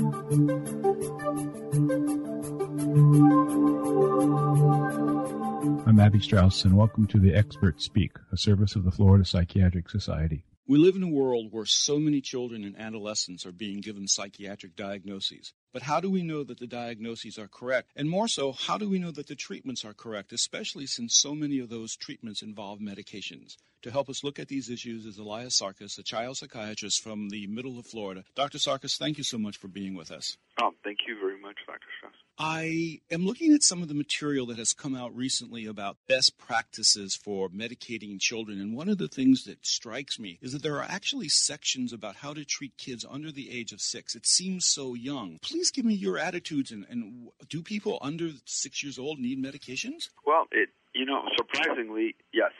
I'm 0.00 0.08
Abby 6.00 6.20
Strauss, 6.20 6.64
and 6.64 6.74
welcome 6.74 7.06
to 7.08 7.18
the 7.18 7.34
Expert 7.34 7.82
Speak, 7.82 8.12
a 8.32 8.38
service 8.38 8.76
of 8.76 8.84
the 8.84 8.90
Florida 8.90 9.26
Psychiatric 9.26 9.90
Society. 9.90 10.46
We 10.66 10.78
live 10.78 10.96
in 10.96 11.02
a 11.02 11.08
world 11.08 11.48
where 11.50 11.66
so 11.66 11.98
many 11.98 12.22
children 12.22 12.64
and 12.64 12.78
adolescents 12.78 13.44
are 13.44 13.52
being 13.52 13.82
given 13.82 14.08
psychiatric 14.08 14.74
diagnoses. 14.74 15.52
But 15.70 15.82
how 15.82 16.00
do 16.00 16.10
we 16.10 16.22
know 16.22 16.44
that 16.44 16.60
the 16.60 16.66
diagnoses 16.66 17.38
are 17.38 17.48
correct? 17.48 17.90
And 17.94 18.08
more 18.08 18.28
so, 18.28 18.52
how 18.52 18.78
do 18.78 18.88
we 18.88 18.98
know 18.98 19.10
that 19.10 19.26
the 19.26 19.34
treatments 19.34 19.84
are 19.84 19.92
correct, 19.92 20.32
especially 20.32 20.86
since 20.86 21.14
so 21.14 21.34
many 21.34 21.58
of 21.58 21.68
those 21.68 21.94
treatments 21.94 22.40
involve 22.40 22.78
medications? 22.78 23.58
To 23.82 23.90
help 23.90 24.10
us 24.10 24.22
look 24.22 24.38
at 24.38 24.48
these 24.48 24.68
issues 24.68 25.06
is 25.06 25.16
Elias 25.16 25.58
Sarkis, 25.58 25.98
a 25.98 26.02
child 26.02 26.36
psychiatrist 26.36 27.02
from 27.02 27.30
the 27.30 27.46
middle 27.46 27.78
of 27.78 27.86
Florida. 27.86 28.24
Dr. 28.34 28.58
Sarkis, 28.58 28.98
thank 28.98 29.16
you 29.16 29.24
so 29.24 29.38
much 29.38 29.56
for 29.56 29.68
being 29.68 29.94
with 29.94 30.10
us. 30.10 30.36
Oh, 30.60 30.72
thank 30.84 30.98
you 31.08 31.18
very 31.18 31.40
much, 31.40 31.56
Dr. 31.66 31.80
Strauss. 31.96 32.12
I 32.38 33.00
am 33.10 33.24
looking 33.24 33.54
at 33.54 33.62
some 33.62 33.80
of 33.80 33.88
the 33.88 33.94
material 33.94 34.46
that 34.46 34.58
has 34.58 34.72
come 34.72 34.94
out 34.94 35.14
recently 35.16 35.64
about 35.64 35.96
best 36.08 36.36
practices 36.36 37.14
for 37.14 37.48
medicating 37.48 38.20
children. 38.20 38.60
And 38.60 38.76
one 38.76 38.90
of 38.90 38.98
the 38.98 39.08
things 39.08 39.44
that 39.44 39.66
strikes 39.66 40.18
me 40.18 40.38
is 40.42 40.52
that 40.52 40.62
there 40.62 40.76
are 40.76 40.86
actually 40.88 41.28
sections 41.28 41.92
about 41.92 42.16
how 42.16 42.34
to 42.34 42.44
treat 42.44 42.76
kids 42.76 43.04
under 43.08 43.32
the 43.32 43.50
age 43.50 43.72
of 43.72 43.80
six. 43.80 44.14
It 44.14 44.26
seems 44.26 44.66
so 44.66 44.94
young. 44.94 45.38
Please 45.40 45.70
give 45.70 45.86
me 45.86 45.94
your 45.94 46.18
attitudes 46.18 46.70
and, 46.70 46.84
and 46.90 47.28
do 47.48 47.62
people 47.62 47.98
under 48.02 48.30
six 48.44 48.82
years 48.82 48.98
old 48.98 49.18
need 49.18 49.42
medications? 49.42 50.10
Well, 50.26 50.46
it 50.50 50.68
you 50.94 51.04
know, 51.04 51.22
surprisingly, 51.36 52.16
yes. 52.32 52.52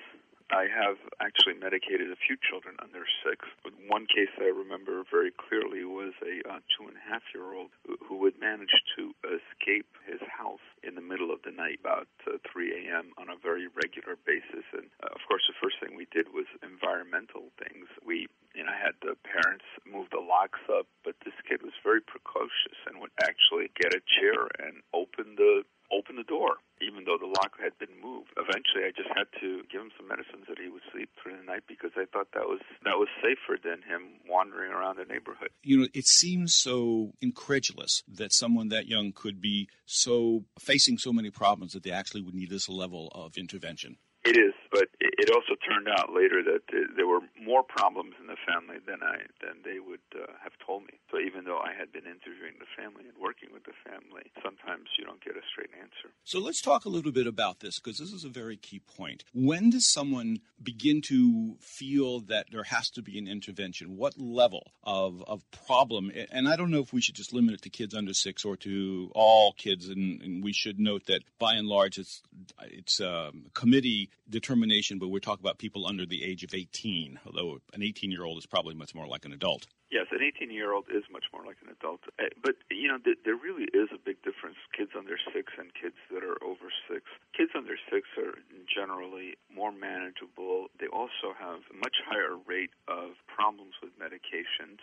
I 0.50 0.66
have 0.66 0.98
actually 1.22 1.54
medicated 1.54 2.10
a 2.10 2.18
few 2.18 2.34
children 2.34 2.74
under 2.82 3.06
six. 3.22 3.46
One 3.86 4.06
case 4.06 4.34
I 4.38 4.50
remember 4.50 5.02
very 5.06 5.30
clearly 5.30 5.84
was 5.86 6.14
a 6.26 6.42
uh, 6.42 6.58
two 6.74 6.90
and 6.90 6.98
a 6.98 7.04
half 7.06 7.22
year 7.34 7.54
old 7.54 7.70
who, 7.86 8.18
would 8.20 8.38
manage 8.38 8.74
to 8.98 9.16
escape 9.24 9.88
his 10.04 10.20
house 10.28 10.62
in 10.84 10.94
the 10.94 11.00
middle 11.00 11.32
of 11.32 11.40
the 11.40 11.50
night, 11.50 11.80
about 11.80 12.08
uh, 12.28 12.36
3 12.52 12.84
a.m., 12.84 13.16
on 13.16 13.32
a 13.32 13.38
very 13.40 13.64
regular 13.72 14.20
basis. 14.28 14.66
And 14.76 14.92
uh, 15.00 15.08
of 15.16 15.24
course, 15.24 15.40
the 15.48 15.56
first 15.56 15.80
thing 15.80 15.96
we 15.96 16.04
did 16.12 16.28
was 16.36 16.44
environmental 16.60 17.48
things. 17.56 17.88
We, 18.04 18.28
you 18.52 18.60
know, 18.60 18.76
had 18.76 19.00
the 19.00 19.16
parents 19.24 19.64
move 19.88 20.12
the 20.12 20.20
locks 20.20 20.60
up, 20.68 20.84
but 21.00 21.16
this 21.24 21.32
kid 21.48 21.64
was 21.64 21.72
very 21.80 22.04
precocious 22.04 22.76
and 22.84 23.00
would 23.00 23.14
actually 23.24 23.72
get 23.80 23.96
a 23.96 24.04
chair 24.04 24.52
and 24.60 24.84
open 24.92 25.40
the 25.40 25.64
open 25.90 26.16
the 26.16 26.26
door, 26.26 26.62
even 26.80 27.04
though 27.04 27.18
the 27.18 27.26
lock 27.26 27.58
had 27.58 27.76
been 27.78 27.92
moved. 27.98 28.30
Eventually, 28.38 28.86
I 28.86 28.94
just 28.94 29.10
had 29.10 29.26
to 29.42 29.66
give 29.68 29.82
him 29.82 29.92
some 29.98 30.06
medicines 30.06 30.46
that 30.48 30.58
he 30.58 30.70
would 30.70 30.86
sleep 30.94 31.10
through 31.18 31.36
the 31.36 31.46
night 31.46 31.66
because 31.66 31.90
I 31.98 32.06
thought 32.06 32.30
that 32.32 32.46
was 32.46 32.62
that 32.86 32.96
was 32.96 33.10
safer 33.30 33.58
than 33.62 33.82
him 33.82 34.20
wandering 34.28 34.72
around 34.72 34.96
the 34.96 35.04
neighborhood. 35.04 35.50
You 35.62 35.78
know, 35.78 35.88
it 35.94 36.06
seems 36.06 36.54
so 36.54 37.12
incredulous 37.20 38.02
that 38.08 38.32
someone 38.32 38.68
that 38.68 38.86
young 38.86 39.12
could 39.14 39.40
be 39.40 39.68
so 39.86 40.44
facing 40.58 40.98
so 40.98 41.12
many 41.12 41.30
problems 41.30 41.72
that 41.72 41.82
they 41.82 41.90
actually 41.90 42.22
would 42.22 42.34
need 42.34 42.50
this 42.50 42.68
level 42.68 43.10
of 43.14 43.32
intervention. 43.36 43.96
It 44.24 44.36
is, 44.36 44.52
but 44.70 44.84
it 45.00 45.30
also 45.30 45.56
turned 45.70 45.88
out 45.88 46.12
later 46.12 46.42
that 46.42 46.62
there 46.96 47.06
were 47.06 47.20
more 47.40 47.62
problems 47.62 48.14
in 48.20 48.26
the 48.26 48.36
family 48.46 48.78
than 48.86 49.02
I 49.02 49.22
than 49.40 49.62
they 49.64 49.78
would 49.78 50.02
uh, 50.14 50.32
have 50.42 50.52
told 50.66 50.82
me. 50.82 50.98
So 51.10 51.18
even 51.18 51.44
though 51.44 51.58
I 51.58 51.72
had 51.78 51.92
been 51.92 52.04
interviewing 52.04 52.58
the 52.58 52.66
family 52.76 53.04
and 53.06 53.16
working 53.20 53.50
with 53.52 53.64
the 53.64 53.76
family, 53.86 54.30
sometimes 54.42 54.88
you 54.98 55.04
don't 55.04 55.22
get 55.22 55.36
a 55.36 55.44
straight 55.50 55.70
answer. 55.80 56.10
So 56.24 56.38
let's 56.40 56.60
talk 56.60 56.84
a 56.84 56.88
little 56.88 57.12
bit 57.12 57.26
about 57.26 57.60
this 57.60 57.78
because 57.78 57.98
this 57.98 58.12
is 58.12 58.24
a 58.24 58.28
very 58.28 58.56
key 58.56 58.80
point. 58.80 59.24
When 59.32 59.70
does 59.70 59.86
someone 59.86 60.40
begin 60.62 61.02
to 61.02 61.56
feel 61.60 62.20
that 62.20 62.46
there 62.50 62.64
has 62.64 62.90
to 62.90 63.02
be 63.02 63.18
an 63.18 63.28
intervention? 63.28 63.96
What 63.96 64.18
level 64.18 64.72
of 64.82 65.22
of 65.26 65.42
problem? 65.66 66.10
And 66.32 66.48
I 66.48 66.56
don't 66.56 66.70
know 66.70 66.80
if 66.80 66.92
we 66.92 67.00
should 67.00 67.14
just 67.14 67.32
limit 67.32 67.54
it 67.54 67.62
to 67.62 67.70
kids 67.70 67.94
under 67.94 68.14
six 68.14 68.44
or 68.44 68.56
to 68.58 69.10
all 69.14 69.52
kids. 69.52 69.88
And, 69.88 70.20
and 70.22 70.44
we 70.44 70.52
should 70.52 70.80
note 70.80 71.06
that 71.06 71.22
by 71.38 71.54
and 71.54 71.68
large, 71.68 71.98
it's 71.98 72.22
it's 72.62 73.00
a 73.00 73.20
um, 73.20 73.46
committee 73.54 74.10
determination, 74.28 74.98
but 74.98 75.08
we're 75.08 75.20
talking 75.20 75.44
about 75.44 75.58
people 75.60 75.86
under 75.86 76.06
the 76.06 76.24
age 76.24 76.42
of 76.42 76.54
18, 76.54 77.20
although 77.26 77.60
an 77.74 77.82
18 77.82 78.10
year 78.10 78.24
old 78.24 78.38
is 78.38 78.46
probably 78.46 78.74
much 78.74 78.94
more 78.94 79.06
like 79.06 79.26
an 79.26 79.32
adult. 79.32 79.68
Yes, 79.92 80.06
an 80.10 80.22
18 80.24 80.50
year 80.50 80.72
old 80.72 80.86
is 80.88 81.04
much 81.12 81.28
more 81.32 81.44
like 81.44 81.58
an 81.62 81.68
adult. 81.68 82.00
Uh, 82.18 82.32
but, 82.42 82.56
you 82.70 82.88
know, 82.88 82.96
th- 82.96 83.20
there 83.24 83.36
really 83.36 83.68
is 83.76 83.92
a 83.92 84.00
big 84.00 84.16
difference 84.24 84.56
kids 84.72 84.92
under 84.96 85.20
six 85.34 85.52
and 85.60 85.68
kids 85.76 86.00
that 86.10 86.24
are 86.24 86.40
over 86.42 86.72
six. 86.88 87.04
Kids 87.36 87.52
under 87.54 87.76
six 87.92 88.08
are 88.16 88.40
generally 88.64 89.36
more 89.52 89.70
manageable. 89.70 90.72
They 90.80 90.88
also 90.88 91.36
have 91.36 91.60
a 91.68 91.76
much 91.76 92.00
higher 92.08 92.40
rate 92.48 92.72
of 92.88 93.20
problems 93.28 93.74
with 93.82 93.92
medications 94.00 94.80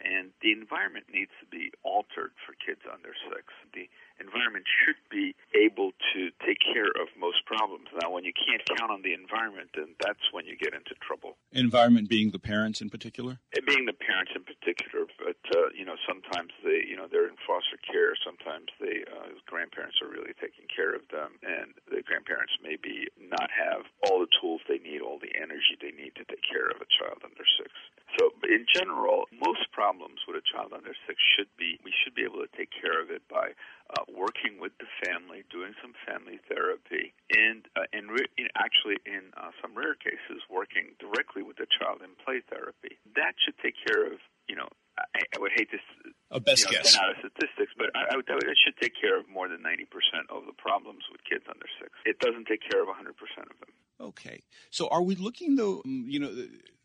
and 0.00 0.30
the 0.42 0.52
environment 0.52 1.06
needs 1.10 1.30
to 1.42 1.46
be 1.46 1.72
altered 1.82 2.30
for 2.46 2.54
kids 2.54 2.82
under 2.86 3.10
six. 3.26 3.50
The 3.74 3.90
environment 4.22 4.64
should 4.66 4.98
be 5.10 5.34
able 5.54 5.90
to 6.14 6.30
take 6.46 6.58
care 6.62 6.90
of 7.02 7.10
most 7.18 7.42
problems. 7.46 7.88
Now, 8.00 8.10
when 8.10 8.24
you 8.24 8.32
can't 8.32 8.62
count 8.78 8.90
on 8.90 9.02
the 9.02 9.12
environment, 9.12 9.70
then 9.74 9.94
that's 9.98 10.22
when 10.30 10.46
you 10.46 10.56
get 10.56 10.74
into 10.74 10.94
trouble. 11.02 11.36
Environment 11.68 12.08
being 12.08 12.32
the 12.32 12.40
parents 12.40 12.80
in 12.80 12.88
particular. 12.88 13.36
It 13.52 13.68
being 13.68 13.84
the 13.84 13.92
parents 13.92 14.32
in 14.32 14.40
particular, 14.40 15.04
but 15.20 15.36
uh, 15.52 15.68
you 15.76 15.84
know 15.84 16.00
sometimes 16.08 16.48
they 16.64 16.80
you 16.88 16.96
know 16.96 17.04
they're 17.12 17.28
in 17.28 17.36
foster 17.44 17.76
care. 17.84 18.16
Sometimes 18.24 18.72
they 18.80 19.04
uh, 19.04 19.36
grandparents 19.44 20.00
are 20.00 20.08
really 20.08 20.32
taking 20.40 20.64
care 20.72 20.96
of 20.96 21.04
them, 21.12 21.36
and 21.44 21.76
the 21.92 22.00
grandparents 22.00 22.56
maybe 22.64 23.04
not 23.20 23.52
have 23.52 23.84
all 24.08 24.16
the 24.24 24.32
tools 24.40 24.64
they 24.64 24.80
need, 24.80 25.04
all 25.04 25.20
the 25.20 25.36
energy 25.36 25.76
they 25.76 25.92
need 25.92 26.16
to 26.16 26.24
take 26.24 26.40
care 26.40 26.72
of 26.72 26.80
a 26.80 26.88
child 26.88 27.20
under 27.20 27.44
six. 27.60 27.68
So, 28.18 28.34
in 28.50 28.66
general, 28.66 29.30
most 29.30 29.70
problems 29.70 30.18
with 30.26 30.34
a 30.34 30.42
child 30.42 30.74
under 30.74 30.90
six 31.06 31.22
should 31.38 31.50
be 31.54 31.78
we 31.86 31.94
should 32.02 32.18
be 32.18 32.26
able 32.26 32.42
to 32.42 32.50
take 32.58 32.74
care 32.74 32.98
of 32.98 33.14
it 33.14 33.22
by 33.30 33.54
uh, 33.94 34.02
working 34.10 34.58
with 34.58 34.74
the 34.82 34.90
family, 35.06 35.46
doing 35.54 35.70
some 35.78 35.94
family 36.02 36.42
therapy, 36.50 37.14
and 37.30 37.62
uh, 37.78 37.86
and 37.94 38.10
re- 38.10 38.26
actually 38.58 38.98
in 39.06 39.30
uh, 39.38 39.54
some 39.62 39.78
rare 39.78 39.94
cases 39.94 40.42
working 40.50 40.98
directly 40.98 41.46
with 41.46 41.62
the 41.62 41.70
child 41.70 42.02
in 42.02 42.10
play 42.18 42.42
therapy. 42.50 42.98
That 43.14 43.38
should 43.38 43.54
take 43.62 43.78
care 43.86 44.10
of 44.10 44.18
you 44.50 44.58
know 44.58 44.66
I, 44.98 45.22
I 45.22 45.38
would 45.38 45.54
hate 45.54 45.70
to 45.70 45.78
a 46.34 46.40
best 46.40 46.66
you 46.66 46.74
know, 46.74 46.82
guess 46.82 46.98
out 46.98 47.14
of 47.14 47.16
statistics, 47.22 47.72
but 47.78 47.94
I, 47.94 48.12
I 48.12 48.16
would, 48.18 48.26
it 48.26 48.58
should 48.66 48.76
take 48.82 48.98
care 48.98 49.14
of 49.14 49.30
more 49.30 49.46
than 49.46 49.62
ninety 49.62 49.86
percent 49.86 50.26
of 50.26 50.42
the 50.46 50.56
problems 50.58 51.06
with 51.10 51.22
kids 51.22 51.46
under 51.46 51.70
six. 51.78 51.94
It 52.02 52.18
doesn't 52.18 52.50
take 52.50 52.66
care 52.66 52.82
of 52.82 52.90
hundred 52.90 53.14
percent 53.14 53.46
of 53.46 53.56
them. 53.62 53.72
Okay, 54.00 54.42
so 54.70 54.88
are 54.88 55.02
we 55.02 55.14
looking 55.14 55.54
though? 55.54 55.82
Um, 55.86 56.04
you 56.06 56.18
know 56.18 56.34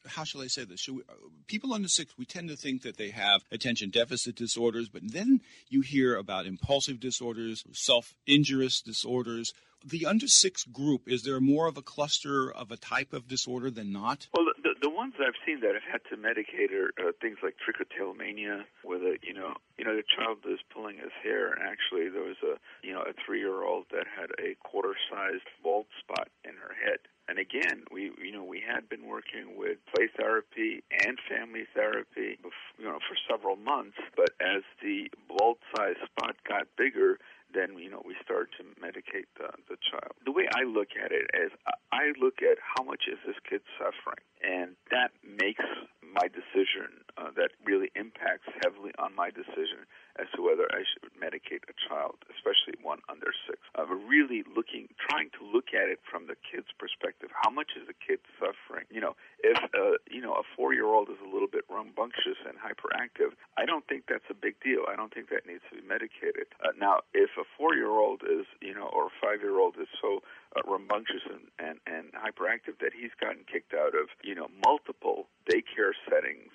how 0.08 0.24
shall 0.24 0.41
I 0.41 0.47
say 0.47 0.66
this? 0.66 0.88
We, 0.88 1.02
uh, 1.09 1.14
people 1.47 1.74
under 1.74 1.88
six, 1.88 2.14
we 2.18 2.25
tend 2.25 2.50
to 2.50 2.56
think 2.56 2.81
that 2.84 2.97
they 2.97 3.09
have 3.09 3.44
attention 3.52 3.90
deficit 3.90 4.36
disorders, 4.36 4.90
but 4.90 5.02
then 5.03 5.41
you 5.69 5.81
hear 5.81 6.16
about 6.16 6.46
impulsive 6.46 7.00
disorders, 7.00 7.64
self 7.72 8.13
injurious 8.28 8.81
disorders. 8.81 9.53
The 9.86 10.06
under 10.06 10.28
six 10.28 10.63
group, 10.63 11.09
is 11.09 11.24
there 11.24 11.42
more 11.42 11.68
of 11.68 11.78
a 11.78 11.81
cluster 11.81 12.50
of 12.50 12.72
a 12.72 12.78
type 12.78 13.12
of 13.12 13.28
disorder 13.28 13.69
than 13.69 13.92
not? 13.92 14.28
Well, 14.34 14.46
the, 14.63 14.75
the 14.81 14.90
ones 14.90 15.16
that 15.19 15.28
I've 15.28 15.42
seen 15.46 15.59
that 15.59 15.75
have 15.75 15.84
had 15.84 16.02
to 16.09 16.16
medicate 16.16 16.72
are 16.72 16.92
uh, 16.96 17.12
things 17.19 17.40
like 17.44 17.56
trichotillomania, 17.59 18.63
where 18.84 19.00
the 19.00 19.18
you 19.22 19.34
know 19.34 19.56
you 19.78 19.84
know 19.84 19.96
the 19.96 20.08
child 20.16 20.40
is 20.47 20.59
pulling 20.74 20.97
his 20.97 21.12
hair, 21.22 21.52
and 21.52 21.62
actually 21.63 22.08
there 22.08 22.24
was 22.24 22.40
a 22.44 22.56
you 22.86 22.94
know 22.94 23.02
a 23.02 23.12
three 23.25 23.40
year 23.40 23.63
old 23.63 23.86
that 23.92 24.08
had 24.08 24.31
a 24.40 24.56
quarter 24.63 24.96
sized 25.12 25.44
bald 25.62 25.88
spot 26.00 26.30
in 26.46 26.56
her 26.56 26.72
head 26.86 27.00
and 27.28 27.39
again, 27.39 27.84
we 27.91 28.11
you 28.22 28.31
know 28.31 28.44
we 28.44 28.61
had 28.61 28.89
been 28.89 29.07
working 29.07 29.56
with 29.57 29.78
play 29.94 30.09
therapy 30.17 30.84
and 31.06 31.17
family 31.29 31.66
therapy, 31.73 32.38
you 32.78 32.85
know, 32.85 33.00
for 33.00 33.17
several 33.29 33.56
months. 33.56 33.97
But 34.16 34.31
as 34.41 34.63
the 34.81 35.09
blood 35.28 35.56
size 35.75 35.95
spot 36.06 36.35
got 36.47 36.67
bigger, 36.78 37.19
then 37.53 37.78
you 37.78 37.89
know 37.89 38.01
we 38.06 38.16
start 38.23 38.50
to 38.57 38.63
medicate 38.81 39.29
the, 39.38 39.50
the 39.69 39.78
child. 39.89 40.13
The 40.25 40.31
way 40.31 40.47
I 40.56 40.63
look 40.63 40.89
at 41.00 41.12
it 41.12 41.29
is 41.33 41.51
I 41.91 42.12
look 42.19 42.41
at 42.41 42.57
how 42.59 42.83
much 42.83 43.03
is 43.12 43.19
this 43.25 43.38
kid 43.47 43.62
suffering, 43.78 44.23
and 44.44 44.75
that 44.91 45.12
makes 45.23 45.63
my 46.01 46.28
decision. 46.28 47.03
Uh, 47.13 47.29
that 47.38 47.53
really 47.63 47.94
impacts 47.96 48.50
heavily 48.66 48.90
on 48.97 49.13
my 49.13 49.29
decision 49.29 49.85
as 50.18 50.25
to 50.34 50.41
whether 50.41 50.65
I 50.74 50.81
should 50.81 51.13
medicate 51.13 51.62
a 51.69 51.75
child, 51.77 52.18
especially 52.33 52.74
one 52.81 53.06
under 53.10 53.30
six. 53.45 53.62
I'm 53.77 54.10
really 54.10 54.42
looking, 54.50 54.89
trying 54.98 55.30
to 55.38 55.45
look 55.45 55.77
at 55.77 55.94
it 55.94 56.01
from 56.01 56.25
the 56.25 56.33
kid's 56.42 56.74
perspective. 56.77 57.30
How 57.33 57.50
much 57.50 57.77
is 57.77 57.86
the 57.86 57.94
kid 57.94 58.18
suffering? 58.42 58.86
You 58.89 59.01
know, 59.01 59.13
if 59.45 59.57
uh, 59.77 60.01
you 60.10 60.21
know 60.21 60.33
a 60.33 60.45
four-year-old 60.57 61.10
is 61.10 61.21
a 61.21 61.30
little 61.30 61.48
bit 61.48 61.65
rambunctious 61.69 62.42
and 62.50 62.57
hyperactive, 62.57 63.38
I 63.57 63.65
don't 63.65 63.86
think 63.86 64.06
that's 64.10 64.25
a 64.30 64.38
big 64.38 64.57
deal. 64.65 64.86
I 64.89 64.95
don't 64.98 65.13
think 65.13 65.30
that 65.30 65.45
needs 65.45 65.62
to 65.69 65.81
be 65.81 65.86
medicated. 65.86 66.50
Uh, 66.65 66.74
now, 66.77 67.06
if 67.13 67.30
a 67.38 67.45
four-year-old 67.57 68.25
is, 68.25 68.45
you 68.62 68.74
know, 68.74 68.89
or 68.89 69.13
a 69.13 69.15
five-year-old 69.21 69.77
is 69.77 69.89
so 70.01 70.25
uh, 70.57 70.65
rambunctious 70.65 71.25
and, 71.30 71.45
and 71.62 71.77
and 71.86 72.13
hyperactive 72.13 72.81
that 72.81 72.94
he's 72.94 73.13
gotten 73.21 73.45
kicked 73.45 73.74
out 73.74 73.94
of, 73.94 74.10
you 74.25 74.33
know, 74.33 74.50
multiple 74.65 75.30
daycare 75.50 75.94
settings 76.10 76.54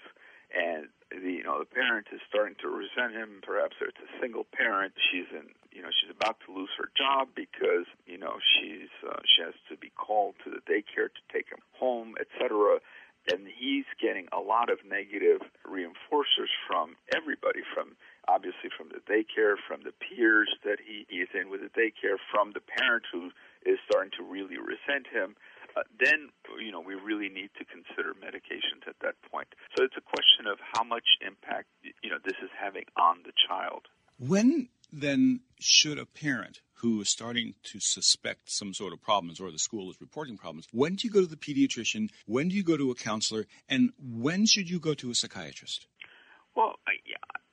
and 0.55 0.89
the 1.11 1.41
you 1.41 1.45
know 1.45 1.59
the 1.59 1.69
parent 1.69 2.07
is 2.13 2.21
starting 2.29 2.57
to 2.61 2.69
resent 2.69 3.13
him. 3.13 3.41
Perhaps 3.43 3.77
it's 3.81 3.99
a 4.01 4.11
single 4.21 4.45
parent. 4.45 4.93
She's 5.11 5.29
in 5.33 5.49
you 5.73 5.83
know 5.83 5.89
she's 5.93 6.11
about 6.11 6.37
to 6.47 6.53
lose 6.53 6.71
her 6.79 6.91
job 6.97 7.29
because 7.35 7.87
you 8.07 8.19
know 8.19 8.37
she's 8.41 8.93
uh, 9.07 9.21
she 9.25 9.43
has 9.43 9.55
to 9.69 9.77
be 9.77 9.91
called 9.97 10.35
to 10.45 10.51
the 10.51 10.63
daycare 10.69 11.09
to 11.09 11.23
take 11.33 11.49
him 11.49 11.61
home, 11.73 12.15
etc. 12.21 12.81
and 13.33 13.49
he's 13.49 13.89
getting 14.01 14.29
a 14.33 14.41
lot 14.41 14.71
of 14.71 14.79
negative 14.89 15.41
reinforcers 15.67 16.53
from 16.67 16.97
everybody, 17.15 17.61
from 17.75 17.97
obviously 18.29 18.69
from 18.77 18.89
the 18.93 19.01
daycare, 19.09 19.57
from 19.67 19.83
the 19.85 19.93
peers 19.97 20.49
that 20.65 20.79
he 20.81 21.09
is 21.09 21.29
in 21.33 21.49
with 21.49 21.61
the 21.61 21.73
daycare, 21.73 22.21
from 22.33 22.53
the 22.53 22.61
parent 22.61 23.05
who 23.13 23.31
is 23.65 23.79
starting 23.89 24.13
to 24.17 24.23
really 24.23 24.59
resent 24.59 25.09
him. 25.13 25.37
Uh, 25.77 25.83
then 26.01 26.31
you 26.61 26.73
know 26.73 26.81
we 26.81 26.95
really 26.95 27.29
need 27.29 27.51
to 27.59 27.65
consider 27.65 28.15
medications 28.15 28.87
at 28.87 28.97
that 29.03 29.15
point. 29.31 29.49
So 29.77 29.85
it's 29.85 29.97
a 29.97 30.03
question 30.03 30.47
of 30.51 30.59
how 30.75 30.85
much 30.85 31.05
impact 31.27 31.69
you 32.03 32.11
know 32.11 32.19
this 32.25 32.37
is 32.43 32.51
having 32.59 32.85
on 32.97 33.19
the 33.25 33.33
child. 33.49 33.87
When 34.19 34.69
then 34.93 35.41
should 35.61 35.99
a 35.99 36.07
parent 36.07 36.61
who 36.81 37.01
is 37.01 37.11
starting 37.11 37.55
to 37.65 37.81
suspect 37.81 38.51
some 38.51 38.73
sort 38.73 38.93
of 38.93 39.03
problems 39.03 39.41
or 39.41 39.51
the 39.51 39.59
school 39.59 39.91
is 39.91 40.01
reporting 40.01 40.37
problems, 40.37 40.67
when 40.73 40.95
do 40.95 41.07
you 41.07 41.13
go 41.13 41.21
to 41.21 41.27
the 41.27 41.37
pediatrician? 41.37 42.09
When 42.27 42.49
do 42.49 42.55
you 42.55 42.63
go 42.63 42.77
to 42.77 42.91
a 42.91 42.95
counselor? 42.95 43.47
And 43.69 43.93
when 44.01 44.47
should 44.47 44.71
you 44.71 44.79
go 44.79 44.95
to 44.95 45.11
a 45.11 45.15
psychiatrist? 45.15 45.87
Well, 46.55 46.77
I, 46.87 46.95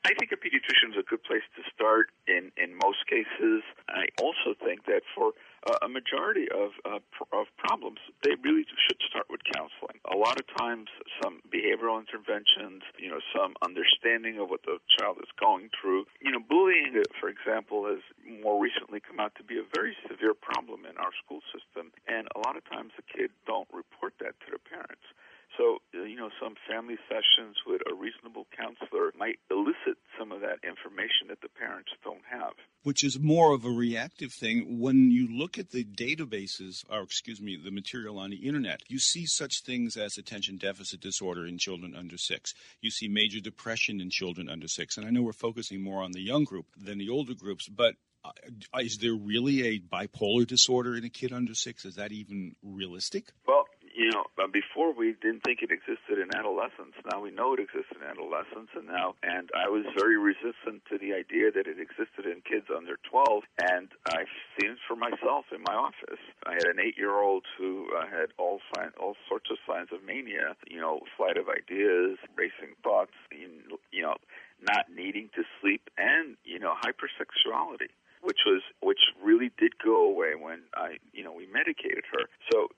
I 0.06 0.14
think 0.14 0.32
a 0.32 0.38
pediatrician 0.38 0.94
is 0.94 0.98
a 1.00 1.10
good 1.10 1.24
place 1.24 1.42
to 1.56 1.64
start 1.74 2.10
in, 2.28 2.52
in 2.58 2.78
most 2.78 3.06
cases. 3.10 3.64
I 3.90 4.06
also 4.22 4.54
think 4.64 4.86
that 4.86 5.02
for 5.16 5.34
a 5.82 5.90
majority 5.90 6.48
of, 6.52 6.72
uh, 6.86 7.00
pr- 7.12 7.36
of 7.36 7.48
problems, 7.58 8.00
they 8.22 8.36
really 8.44 8.66
should 8.88 9.02
start 9.10 9.26
with 9.30 9.42
counseling. 9.54 10.00
A 10.06 10.16
lot 10.16 10.40
of 10.40 10.46
times, 10.58 10.90
some 11.24 11.42
behavioral 11.50 12.00
interventions, 12.00 12.84
you 12.98 13.10
know, 13.10 13.20
some 13.34 13.56
understanding 13.62 14.40
of 14.40 14.50
what 14.50 14.62
the 14.64 14.80
child 14.98 15.18
is 15.22 15.30
going 15.40 15.70
through. 15.74 16.06
You 16.22 16.32
know, 16.32 16.40
bullying, 16.40 17.02
for 17.20 17.30
example, 17.30 17.86
has 17.88 18.02
more 18.42 18.62
recently 18.62 19.00
come 19.00 19.20
out 19.20 19.34
to 19.36 19.44
be 19.44 19.58
a 19.58 19.66
very 19.76 19.96
severe 20.08 20.34
problem 20.34 20.86
in 20.86 20.98
our 20.98 21.12
school 21.24 21.42
system, 21.54 21.92
and 22.08 22.28
a 22.36 22.40
lot 22.46 22.58
of 22.58 22.64
times 22.70 22.94
the 22.96 23.04
kids 23.04 23.34
don't 23.46 23.68
report 23.74 24.14
that 24.20 24.40
to 24.42 24.46
their 24.50 24.62
parents. 24.62 25.06
So, 25.57 25.78
uh, 25.94 26.04
you 26.04 26.18
know, 26.18 26.30
some 26.42 26.56
family 26.68 26.98
sessions 27.07 27.56
with 27.66 27.81
a 27.90 27.94
reasonable 27.94 28.46
counselor 28.56 29.12
might 29.18 29.40
elicit 29.50 29.98
some 30.19 30.31
of 30.31 30.42
that 30.42 30.60
information 30.68 31.28
that 31.30 31.42
the 31.42 31.50
parents 31.50 31.92
don't 32.04 32.24
have. 32.30 32.54
Which 32.84 33.04
is 33.04 33.19
more 33.19 33.54
of 33.54 33.66
a 33.66 33.69
reactive 33.69 34.34
thing. 34.34 34.80
When 34.80 35.12
you 35.12 35.28
look 35.28 35.57
at 35.57 35.72
the 35.72 35.84
databases, 35.84 36.84
or 36.90 37.02
excuse 37.02 37.42
me, 37.42 37.57
the 37.63 37.72
material 37.72 38.19
on 38.19 38.31
the 38.31 38.48
internet, 38.48 38.81
you 38.88 39.00
see 39.00 39.25
such 39.25 39.62
things 39.62 39.98
as 39.98 40.18
attention 40.18 40.57
deficit 40.57 41.00
disorder 41.00 41.46
in 41.46 41.57
children 41.57 41.96
under 41.96 42.18
six. 42.18 42.54
You 42.81 42.92
see 42.92 43.07
major 43.07 43.40
depression 43.40 44.02
in 44.02 44.10
children 44.10 44.50
under 44.50 44.68
six. 44.68 44.98
And 44.98 45.06
I 45.06 45.10
know 45.10 45.22
we're 45.22 45.34
focusing 45.34 45.81
more 45.81 46.04
on 46.04 46.12
the 46.12 46.22
young 46.22 46.44
group 46.44 46.66
than 46.78 46.98
the 46.98 47.10
older 47.10 47.34
groups, 47.34 47.68
but 47.68 47.96
uh, 48.25 48.80
is 48.80 48.98
there 48.98 49.13
really 49.13 49.68
a 49.68 49.80
bipolar 49.80 50.48
disorder 50.48 50.96
in 50.96 51.04
a 51.04 51.10
kid 51.10 51.31
under 51.31 51.54
six? 51.54 51.86
Is 51.86 51.96
that 51.96 52.12
even 52.12 52.56
realistic? 52.63 53.31
Well, 53.48 53.65
you 53.95 54.12
know, 54.12 54.27
before 54.51 54.94
we 54.94 55.15
didn't 55.24 55.42
think 55.47 55.63
it 55.63 55.71
existed 55.71 56.19
in 56.19 56.36
adolescence. 56.36 57.00
Now 57.09 57.21
we 57.24 57.31
know 57.31 57.53
it 57.53 57.63
exists 57.63 57.95
in 57.95 58.03
adolescence, 58.03 58.68
and 58.75 58.86
now, 58.86 59.15
and 59.24 59.50
I 59.56 59.69
was 59.69 59.88
very 59.97 60.18
resistant 60.19 60.83
to 60.92 61.00
the 61.00 61.15
idea 61.15 61.50
that 61.56 61.65
it 61.65 61.80
existed 61.80 62.27
in 62.27 62.44
kids 62.44 62.68
under 62.68 63.00
12, 63.09 63.44
and 63.63 63.88
I've 64.12 64.31
seen 64.59 64.75
it 64.75 64.83
for 64.86 65.00
myself 65.00 65.47
in 65.56 65.63
my 65.63 65.74
office. 65.74 66.19
I 66.45 66.59
had 66.59 66.68
an 66.68 66.80
eight-year-old 66.83 67.45
who 67.57 67.88
uh, 67.95 68.06
had 68.06 68.36
all 68.38 68.59
sign, 68.75 68.92
all 69.00 69.15
sorts 69.30 69.47
of 69.50 69.57
signs 69.63 69.89
of 69.95 70.03
mania. 70.03 70.59
You 70.68 70.81
know, 70.81 71.00
flight 71.15 71.38
of 71.38 71.47
ideas, 71.47 72.19
racing 72.36 72.75
thoughts. 72.83 73.15
You 73.31 74.03
know, 74.03 74.15
not 74.59 74.92
needing 74.94 75.30
to 75.36 75.44
sleep, 75.62 75.89
and 75.97 76.36
you 76.44 76.59
know, 76.59 76.75
hypersexuality 76.83 77.95
which 78.25 78.42
was 78.45 78.63
which 78.81 79.13
really 79.24 79.51
did 79.59 79.77
go 79.77 80.09
away 80.09 80.33
when 80.33 80.62
I 80.74 80.97
you 81.13 81.24
know 81.24 81.31
we 81.31 81.45
medicated 81.45 82.03
her. 82.12 82.25
So 82.51 82.69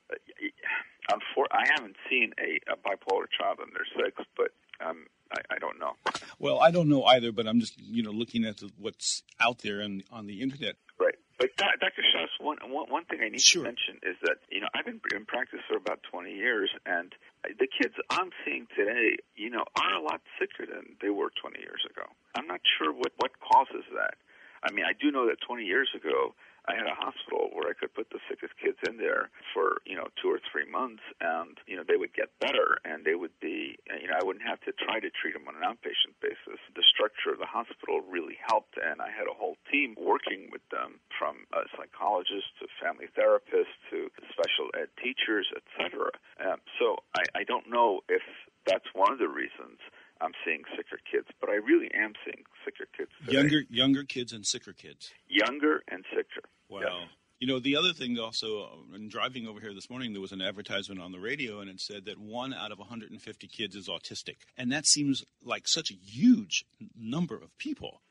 uh, 1.09 1.13
unfor- 1.15 1.51
I 1.51 1.65
haven't 1.75 1.95
seen 2.09 2.33
a, 2.39 2.71
a 2.71 2.75
bipolar 2.75 3.25
child 3.37 3.59
under 3.61 3.81
six, 3.95 4.21
but 4.35 4.51
um, 4.85 5.05
I, 5.31 5.55
I 5.55 5.59
don't 5.59 5.79
know. 5.79 5.93
Well, 6.39 6.59
I 6.59 6.71
don't 6.71 6.89
know 6.89 7.03
either, 7.03 7.31
but 7.31 7.47
I'm 7.47 7.59
just 7.59 7.79
you 7.79 8.03
know 8.03 8.11
looking 8.11 8.45
at 8.45 8.57
the, 8.57 8.69
what's 8.77 9.23
out 9.39 9.59
there 9.59 9.81
on 9.81 10.03
on 10.11 10.27
the 10.27 10.41
internet. 10.41 10.75
Right. 10.99 11.15
But 11.39 11.55
Dr. 11.55 12.01
Strauss, 12.09 12.29
one, 12.41 12.57
one, 12.65 12.89
one 12.89 13.05
thing 13.05 13.19
I 13.21 13.29
need 13.29 13.41
sure. 13.41 13.61
to 13.61 13.69
mention 13.69 14.01
is 14.01 14.17
that 14.23 14.37
you 14.49 14.61
know 14.61 14.67
I've 14.73 14.85
been 14.85 14.99
in 15.15 15.25
practice 15.25 15.59
for 15.69 15.77
about 15.77 15.99
20 16.09 16.33
years, 16.33 16.69
and 16.85 17.13
the 17.43 17.67
kids 17.67 17.93
I'm 18.09 18.31
seeing 18.43 18.65
today, 18.75 19.17
you 19.35 19.49
know, 19.49 19.65
are 19.77 19.93
a 19.93 20.01
lot 20.01 20.21
sicker 20.39 20.65
than 20.65 20.97
they 21.01 21.09
were 21.09 21.29
20 21.39 21.59
years 21.59 21.85
ago. 21.89 22.09
I'm 22.35 22.47
not 22.47 22.61
sure 22.77 22.91
what 22.91 23.13
what 23.17 23.31
causes 23.39 23.85
that. 23.93 24.15
I 24.63 24.71
mean, 24.71 24.85
I 24.85 24.93
do 24.97 25.11
know 25.11 25.27
that 25.27 25.37
20 25.45 25.63
years 25.63 25.89
ago, 25.95 26.33
I 26.67 26.75
had 26.75 26.87
a 26.87 26.99
hospital 26.99 27.47
where 27.55 27.71
I 27.71 27.75
could 27.79 27.95
put 27.95 28.11
the 28.11 28.19
sickest 28.27 28.51
kids 28.59 28.77
in 28.83 28.99
there 28.99 29.31
for, 29.55 29.79
you 29.87 29.95
know, 29.95 30.11
two 30.19 30.27
or 30.27 30.39
three 30.51 30.67
months 30.67 31.01
and, 31.23 31.55
you 31.65 31.79
know, 31.79 31.87
they 31.87 31.95
would 31.95 32.11
get 32.13 32.27
better 32.43 32.77
and 32.83 33.07
they 33.07 33.15
would 33.15 33.35
be, 33.39 33.79
you 33.87 34.07
know, 34.11 34.19
I 34.19 34.23
wouldn't 34.23 34.43
have 34.43 34.59
to 34.67 34.75
try 34.75 34.99
to 34.99 35.09
treat 35.09 35.31
them 35.31 35.47
on 35.47 35.55
an 35.55 35.63
outpatient 35.63 36.19
basis. 36.19 36.59
The 36.75 36.83
structure 36.83 37.31
of 37.31 37.39
the 37.39 37.47
hospital 37.47 38.03
really 38.03 38.35
helped 38.43 38.75
and 38.75 38.99
I 38.99 39.07
had 39.07 39.31
a 39.31 39.35
whole 39.35 39.55
team 39.71 39.95
working 39.95 40.51
with 40.51 40.65
them 40.69 40.99
from 41.15 41.47
a 41.55 41.63
psychologist 41.79 42.51
to 42.59 42.67
family 42.83 43.07
therapists 43.15 43.71
to 43.95 44.11
special 44.35 44.67
ed 44.75 44.91
teachers, 44.99 45.47
etc. 45.55 46.11
Um, 46.43 46.59
so 46.79 46.99
I, 47.15 47.41
I 47.41 47.43
don't 47.47 47.71
know 47.71 48.03
if 48.11 48.21
that's 48.67 48.87
one 48.91 49.15
of 49.15 49.19
the 49.19 49.31
reasons 49.31 49.79
I'm 50.21 50.33
seeing 50.45 50.63
sicker 50.75 50.99
kids, 51.09 51.27
but 51.39 51.49
I 51.49 51.55
really 51.55 51.89
am 51.93 52.13
seeing 52.25 52.43
sicker 52.65 52.87
kids. 52.95 53.11
Today. 53.25 53.37
Younger, 53.37 53.61
younger 53.69 54.03
kids 54.03 54.33
and 54.33 54.45
sicker 54.45 54.73
kids. 54.73 55.11
Younger 55.27 55.83
and 55.89 56.03
sicker. 56.13 56.47
Wow. 56.69 56.79
Yes. 56.81 57.09
You 57.39 57.45
know, 57.45 57.59
the 57.59 57.75
other 57.75 57.93
thing 57.93 58.17
also, 58.17 58.63
uh, 58.63 58.95
in 58.95 59.09
driving 59.09 59.47
over 59.47 59.59
here 59.59 59.73
this 59.73 59.91
morning, 59.91 60.11
there 60.13 60.21
was 60.21 60.31
an 60.31 60.41
advertisement 60.41 60.99
on 60.99 61.11
the 61.11 61.19
radio, 61.19 61.59
and 61.59 61.69
it 61.69 61.79
said 61.79 62.05
that 62.05 62.17
one 62.17 62.51
out 62.51 62.71
of 62.71 62.79
150 62.79 63.47
kids 63.47 63.75
is 63.75 63.87
autistic, 63.87 64.37
and 64.57 64.71
that 64.71 64.87
seems 64.87 65.23
like 65.43 65.67
such 65.67 65.91
a 65.91 65.93
huge 65.93 66.65
number 66.95 67.35
of 67.35 67.55
people. 67.59 68.01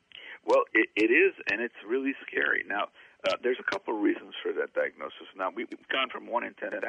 Well, 0.45 0.63
it, 0.73 0.87
it 0.95 1.11
is, 1.11 1.33
and 1.51 1.59
it's 1.61 1.75
really 1.85 2.13
scary. 2.25 2.63
Now, 2.65 2.87
uh, 3.27 3.35
there's 3.43 3.57
a 3.59 3.69
couple 3.69 3.95
of 3.95 4.01
reasons 4.01 4.33
for 4.41 4.53
that 4.53 4.73
diagnosis. 4.73 5.27
Now, 5.35 5.49
we've 5.53 5.67
gone 5.91 6.07
from 6.09 6.27
one 6.27 6.45
in 6.45 6.53
10,000 6.53 6.79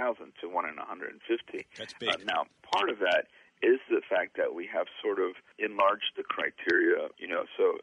to 0.40 0.48
one 0.48 0.68
in 0.68 0.76
150. 0.76 1.66
That's 1.76 1.94
big. 1.98 2.08
Uh, 2.08 2.16
now, 2.24 2.44
part 2.62 2.88
of 2.88 3.00
that 3.00 3.26
is 3.62 3.80
the 3.90 4.02
fact 4.08 4.36
that 4.36 4.54
we 4.54 4.68
have 4.72 4.86
sort 5.02 5.18
of 5.18 5.34
enlarged 5.58 6.14
the 6.16 6.22
criteria. 6.22 7.08
You 7.18 7.28
know, 7.28 7.44
so 7.56 7.78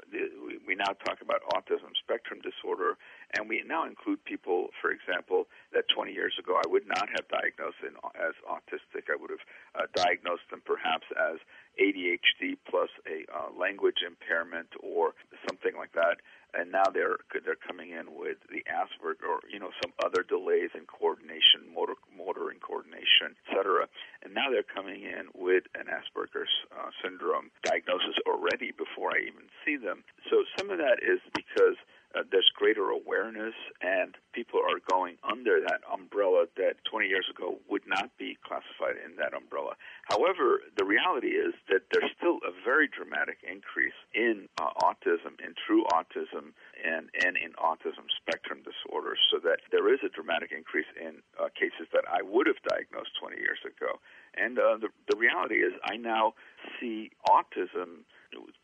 we 0.68 0.76
now 0.76 0.94
talk 1.06 1.22
about 1.22 1.42
autism 1.54 1.92
spectrum 2.00 2.40
disorder, 2.42 2.98
and 3.34 3.50
we 3.50 3.64
now 3.66 3.86
include 3.86 4.24
people, 4.26 4.70
for 4.82 4.92
example, 4.92 5.48
that 5.74 5.86
20 5.94 6.14
years 6.14 6.34
ago 6.40 6.56
I 6.58 6.68
would 6.68 6.88
not 6.88 7.10
have 7.10 7.28
diagnosed 7.28 7.82
as 7.84 8.36
autistic. 8.46 9.10
I 9.12 9.16
would 9.20 9.32
have 9.32 9.46
uh, 9.76 9.88
diagnosed 9.96 10.48
them 10.52 10.62
perhaps 10.66 11.06
as 11.18 11.40
ADHD 11.82 12.58
plus 12.70 12.90
a 13.10 13.26
uh, 13.32 13.50
language 13.58 14.06
impairment 14.06 14.70
or 14.82 15.14
something 15.48 15.76
like 15.76 15.92
that 15.94 16.18
and 16.56 16.72
now 16.72 16.88
they're 16.92 17.20
they're 17.44 17.60
coming 17.60 17.92
in 17.92 18.16
with 18.16 18.40
the 18.50 18.64
Asperger 18.72 19.28
or 19.28 19.40
you 19.52 19.60
know 19.60 19.72
some 19.84 19.92
other 20.04 20.24
delays 20.24 20.72
in 20.74 20.88
coordination, 20.88 21.68
motor 21.68 22.00
motor 22.16 22.50
and 22.50 22.62
coordination, 22.64 23.36
etc. 23.44 23.88
And 24.24 24.34
now 24.34 24.48
they're 24.50 24.66
coming 24.66 25.04
in 25.04 25.28
with 25.36 25.68
an 25.76 25.92
Asperger's 25.92 26.52
uh, 26.72 26.90
syndrome 27.04 27.52
diagnosis 27.64 28.16
already 28.26 28.72
before 28.72 29.12
I 29.12 29.28
even 29.28 29.52
see 29.68 29.76
them. 29.76 30.04
So 30.32 30.44
some 30.58 30.72
of 30.72 30.80
that 30.80 31.04
is 31.04 31.20
because 31.36 31.76
uh, 32.16 32.24
there's 32.32 32.50
greater 32.56 32.90
awareness 32.90 33.54
and 33.82 34.16
people 34.34 34.60
are 34.60 34.80
going 34.90 35.18
under 35.24 35.60
that 35.60 35.82
umbrella 35.92 36.46
that 36.56 36.80
20 36.90 37.08
years 37.08 37.28
ago 37.30 37.60
would 37.70 37.84
not 37.88 38.10
be 38.18 38.38
classified 38.48 38.96
in 39.04 39.16
that 39.18 39.34
umbrella. 39.34 39.76
However, 40.08 40.62
the 40.78 40.86
reality 40.86 41.36
is 41.36 41.54
that 41.68 41.84
there's 41.92 42.12
still 42.18 42.40
a 42.48 42.56
very 42.64 42.88
dramatic 42.88 43.40
increase 43.44 43.98
in 44.14 44.48
uh, 44.62 44.72
autism, 44.80 45.36
in 45.44 45.56
true 45.68 45.84
autism, 45.92 46.56
and, 46.80 47.10
and 47.26 47.36
in 47.36 47.52
autism 47.60 48.08
spectrum 48.16 48.64
disorders, 48.64 49.20
so 49.32 49.40
that 49.44 49.60
there 49.72 49.92
is 49.92 50.00
a 50.06 50.10
dramatic 50.10 50.52
increase 50.56 50.88
in 50.96 51.20
uh, 51.40 51.52
cases 51.52 51.88
that 51.92 52.06
I 52.08 52.24
would 52.24 52.48
have 52.48 52.62
diagnosed 52.68 53.12
20 53.20 53.38
years 53.40 53.60
ago. 53.66 54.00
And 54.36 54.60
uh, 54.60 54.78
the, 54.80 54.90
the 55.10 55.18
reality 55.18 55.64
is, 55.64 55.74
I 55.84 55.96
now 55.98 56.34
see 56.80 57.12
autism 57.28 58.08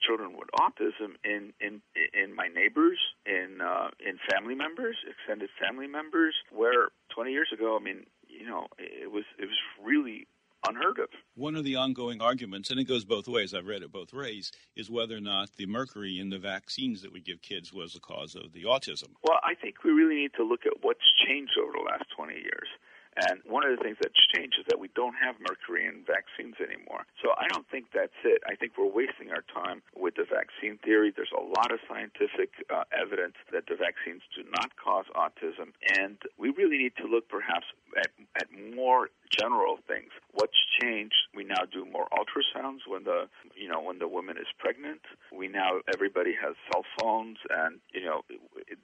children 0.02 0.34
with 0.38 0.50
autism 0.60 1.16
in 1.24 1.54
in 1.60 1.82
in 2.14 2.36
my 2.36 2.48
neighbors, 2.48 3.00
in 3.26 3.60
uh, 3.62 3.90
in 4.00 4.18
family 4.32 4.56
members, 4.56 4.98
extended 5.08 5.50
family 5.60 5.88
members. 5.88 6.36
Where 6.52 6.90
20 7.14 7.32
years 7.32 7.50
ago, 7.54 7.78
I 7.80 7.84
mean, 7.84 8.06
you 8.28 8.46
know, 8.46 8.68
it 8.78 9.12
was 9.12 9.24
it 9.38 9.46
was 9.46 9.58
really 9.84 10.28
unheard 10.68 11.00
of. 11.00 11.10
One 11.36 11.56
of 11.56 11.64
the 11.64 11.76
ongoing 11.76 12.22
arguments, 12.22 12.70
and 12.70 12.80
it 12.80 12.86
goes 12.86 13.04
both 13.04 13.28
ways, 13.28 13.54
I've 13.54 13.66
read 13.66 13.82
it 13.82 13.92
both 13.92 14.14
ways, 14.14 14.52
is 14.76 14.90
whether 14.90 15.18
or 15.18 15.22
not 15.22 15.50
the 15.58 15.66
mercury 15.66 16.20
in 16.20 16.30
the 16.30 16.38
vaccines 16.38 17.02
that 17.02 17.12
we 17.12 17.22
give 17.22 17.42
kids 17.42 17.74
was 17.74 17.94
the 17.94 18.00
cause 18.00 18.36
of 18.36 18.54
the 18.54 18.64
autism. 18.64 19.10
Well, 19.24 19.40
I 19.44 19.56
think 19.56 19.84
we 19.84 19.92
really 19.92 20.16
need 20.16 20.34
to 20.38 20.44
look 20.44 20.66
at 20.66 20.74
what's 20.82 21.00
changed 21.26 21.54
over 21.62 21.72
the 21.74 21.84
last 21.84 22.06
20 22.16 22.34
years. 22.34 22.68
And 23.16 23.42
one 23.44 23.68
of 23.68 23.76
the 23.76 23.82
things 23.84 23.98
that's 24.02 24.20
changed 24.34 24.56
is 24.60 24.66
that 24.70 24.80
we 24.80 24.88
don't 24.96 25.16
have 25.20 25.36
mercury 25.44 25.86
in 25.86 26.04
vaccines 26.08 26.56
anymore. 26.64 27.04
So 27.22 27.36
I 27.36 27.48
don't 27.52 27.68
think 27.70 27.92
that's 27.94 28.16
it. 28.24 28.42
I 28.48 28.56
think 28.56 28.78
we're 28.78 28.88
wasting 28.88 29.32
our 29.32 29.44
time 29.52 29.84
with 29.96 30.16
the 30.16 30.24
vaccine 30.24 30.80
theory. 30.80 31.12
There's 31.12 31.36
a 31.36 31.44
lot 31.44 31.72
of 31.72 31.80
scientific 31.88 32.64
uh, 32.72 32.88
evidence 32.96 33.36
that 33.52 33.68
the 33.68 33.76
vaccines 33.76 34.24
do 34.36 34.44
not 34.48 34.72
cause 34.80 35.06
autism. 35.12 35.76
And 36.00 36.18
we 36.38 36.50
really 36.56 36.78
need 36.78 36.96
to 37.04 37.08
look 37.08 37.28
perhaps 37.28 37.68
at, 37.98 38.12
at 38.36 38.48
more 38.76 39.10
general 39.30 39.78
things. 39.88 40.12
What's 40.34 40.58
changed? 40.82 41.16
We 41.36 41.44
now 41.44 41.64
do 41.72 41.86
more 41.86 42.08
ultrasounds 42.12 42.88
when 42.88 43.04
the 43.04 43.28
you 43.56 43.70
know 43.70 43.82
when 43.82 44.00
the 44.00 44.08
woman 44.08 44.38
is 44.38 44.48
pregnant. 44.60 45.02
We 45.32 45.48
now 45.48 45.80
everybody 45.94 46.34
has 46.42 46.56
cell 46.72 46.84
phones, 47.00 47.38
and 47.50 47.80
you 47.94 48.06
know 48.06 48.22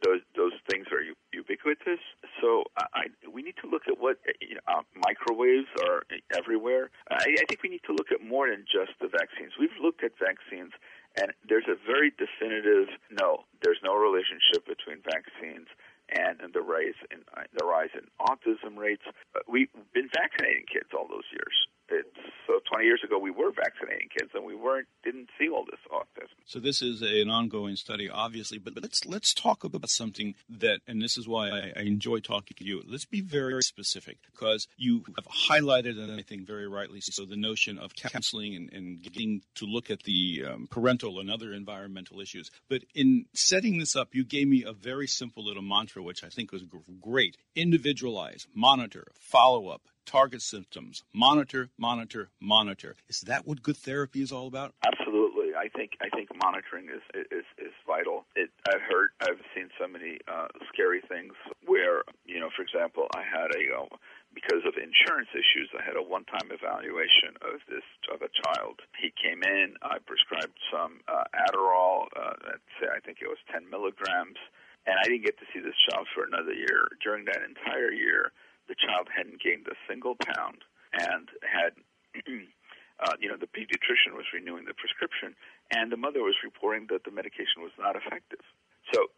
those 0.04 0.22
those 0.36 0.54
things 0.70 0.88
are 0.92 1.04
ubiquitous. 1.34 2.00
So 2.42 2.64
I, 2.78 3.08
we 3.32 3.42
need 3.42 3.56
to 3.64 3.70
look 3.70 3.84
at 3.88 4.00
what 4.00 4.18
you 4.42 4.56
know, 4.56 4.66
uh, 4.68 4.82
microwaves 4.96 5.68
are 5.88 6.04
everywhere. 6.36 6.90
I, 7.10 7.36
I 7.40 7.44
think 7.48 7.64
we 7.64 7.70
need 7.70 7.84
to 7.88 7.94
look 7.94 8.12
at 8.12 8.24
more 8.26 8.50
than 8.50 8.66
just 8.66 8.98
the 9.02 9.08
vaccines. 9.08 9.54
We've 9.60 9.76
looked 9.82 10.04
at 10.04 10.12
vaccines 10.20 10.72
and 11.20 11.34
there's 11.50 11.68
a 11.68 11.76
very 11.86 12.14
definitive 12.14 12.94
no. 13.12 13.44
There's 13.64 13.82
no 13.84 13.96
relationship 13.96 14.68
between 14.70 15.02
vaccines 15.02 15.68
and, 16.10 16.40
the 16.54 16.62
rise 16.62 16.98
in 17.12 17.20
uh, 17.36 17.44
the 17.58 17.66
rise 17.66 17.90
in 17.94 18.08
autism 18.22 18.78
rates. 18.78 19.04
Uh, 19.36 19.40
we've 19.48 19.70
been 19.94 20.10
vaccinating 20.14 20.66
kids 20.72 20.90
all 20.96 21.08
those 21.08 21.28
years. 21.32 21.56
So 22.48 22.60
20 22.72 22.86
years 22.86 23.01
ago, 23.03 23.20
we 23.20 23.32
were 23.32 23.51
vaccinating 23.51 24.08
kids, 24.17 24.32
and 24.34 24.46
we 24.46 24.56
weren't 24.56 24.88
didn't 25.03 25.29
see 25.38 25.50
all 25.50 25.65
this 25.65 25.79
autism. 25.91 26.36
So 26.46 26.60
this 26.60 26.82
is 26.82 27.01
a, 27.01 27.22
an 27.22 27.29
ongoing 27.29 27.75
study, 27.75 28.10
obviously. 28.10 28.58
But, 28.58 28.74
but 28.74 28.84
let's 28.84 29.06
let's 29.06 29.34
talk 29.34 29.63
about 29.63 29.89
something 29.89 30.36
that, 30.50 30.79
and 30.88 31.01
this 31.01 31.17
is 31.17 31.27
why 31.27 31.50
I, 31.50 31.74
I 31.75 31.82
enjoy 31.82 32.20
talking 32.20 32.56
to 32.58 32.63
you. 32.63 32.82
Let's 32.88 33.06
be 33.06 33.22
very 33.22 33.62
specific 33.63 34.20
because 34.32 34.67
you 34.77 35.03
have 35.15 35.27
highlighted, 35.50 36.00
and 36.00 36.12
I 36.12 36.24
think 36.24 36.48
very 36.48 36.67
rightly 36.67 37.01
so, 37.01 37.25
the 37.25 37.36
notion 37.36 37.77
of 37.77 37.96
counseling 37.96 38.56
and, 38.56 38.72
and 38.72 39.01
getting 39.01 39.41
to 39.56 39.65
look 39.65 39.89
at 39.89 40.03
the 40.03 40.46
um, 40.50 40.67
parental 40.70 41.20
and 41.20 41.29
other 41.29 41.53
environmental 41.53 42.22
issues. 42.22 42.50
But 42.70 42.84
in 42.96 43.25
setting 43.34 43.77
this 43.77 43.96
up, 43.96 44.10
you 44.13 44.24
gave 44.24 44.48
me 44.48 44.63
a 44.65 44.74
very 44.74 45.08
simple 45.08 45.44
little 45.44 45.63
mantra, 45.63 46.01
which 46.01 46.24
I 46.24 46.29
think 46.29 46.51
was 46.51 46.63
great: 47.01 47.38
individualize, 47.56 48.48
monitor, 48.53 49.08
follow 49.13 49.67
up 49.67 49.82
target 50.08 50.42
symptoms, 50.42 51.04
monitor, 51.14 51.70
monitor, 51.78 52.30
monitor. 52.40 52.96
Is 53.10 53.22
that 53.22 53.46
what 53.46 53.62
good 53.62 53.78
therapy 53.78 54.22
is 54.22 54.32
all 54.32 54.48
about? 54.48 54.74
Absolutely. 54.82 55.54
I 55.54 55.68
think 55.70 55.92
I 56.02 56.10
think 56.10 56.30
monitoring 56.42 56.88
is 56.88 57.04
is, 57.14 57.46
is 57.60 57.74
vital. 57.86 58.26
It, 58.36 58.50
I've 58.68 58.82
heard, 58.82 59.10
I've 59.22 59.44
seen 59.54 59.70
so 59.78 59.88
many 59.88 60.18
uh, 60.28 60.48
scary 60.72 61.02
things 61.02 61.34
where, 61.66 62.04
you 62.26 62.40
know, 62.40 62.50
for 62.56 62.64
example, 62.64 63.08
I 63.14 63.22
had 63.22 63.52
a 63.52 63.64
uh, 63.76 63.86
because 64.34 64.62
of 64.70 64.78
insurance 64.78 65.34
issues, 65.34 65.66
I 65.74 65.82
had 65.82 65.98
a 65.98 66.06
one-time 66.06 66.54
evaluation 66.54 67.34
of 67.42 67.58
this 67.66 67.86
of 68.14 68.22
a 68.22 68.30
child. 68.30 68.86
He 69.02 69.10
came 69.18 69.42
in. 69.42 69.74
I 69.82 69.98
prescribed 70.06 70.54
some 70.70 71.02
uh, 71.10 71.26
Adderall. 71.34 72.06
Uh, 72.14 72.38
let's 72.46 72.72
say 72.78 72.86
I 72.86 73.02
think 73.02 73.20
it 73.26 73.28
was 73.28 73.42
10 73.50 73.66
milligrams, 73.66 74.38
and 74.86 74.94
I 74.94 75.10
didn't 75.10 75.26
get 75.26 75.42
to 75.42 75.48
see 75.50 75.60
this 75.60 75.76
child 75.90 76.06
for 76.14 76.24
another 76.24 76.54
year. 76.54 76.86
During 77.02 77.26
that 77.26 77.42
entire 77.42 77.90
year, 77.90 78.32
the 78.68 78.76
child 78.76 79.08
hadn't 79.12 79.42
gained 79.42 79.68
a 79.68 79.76
single 79.88 80.16
pound 80.16 80.64
and 80.94 81.30
had, 81.42 81.74
uh, 83.00 83.16
you 83.20 83.28
know, 83.28 83.38
the 83.40 83.48
pediatrician 83.48 84.16
was 84.16 84.26
renewing 84.34 84.66
the 84.66 84.74
prescription, 84.74 85.36
and 85.72 85.92
the 85.92 85.98
mother 85.98 86.24
was 86.24 86.36
reporting 86.44 86.88
that 86.90 87.04
the 87.04 87.12
medication 87.12 87.64
was 87.64 87.72
not 87.80 87.96
effective. 87.96 88.44
So 88.94 89.12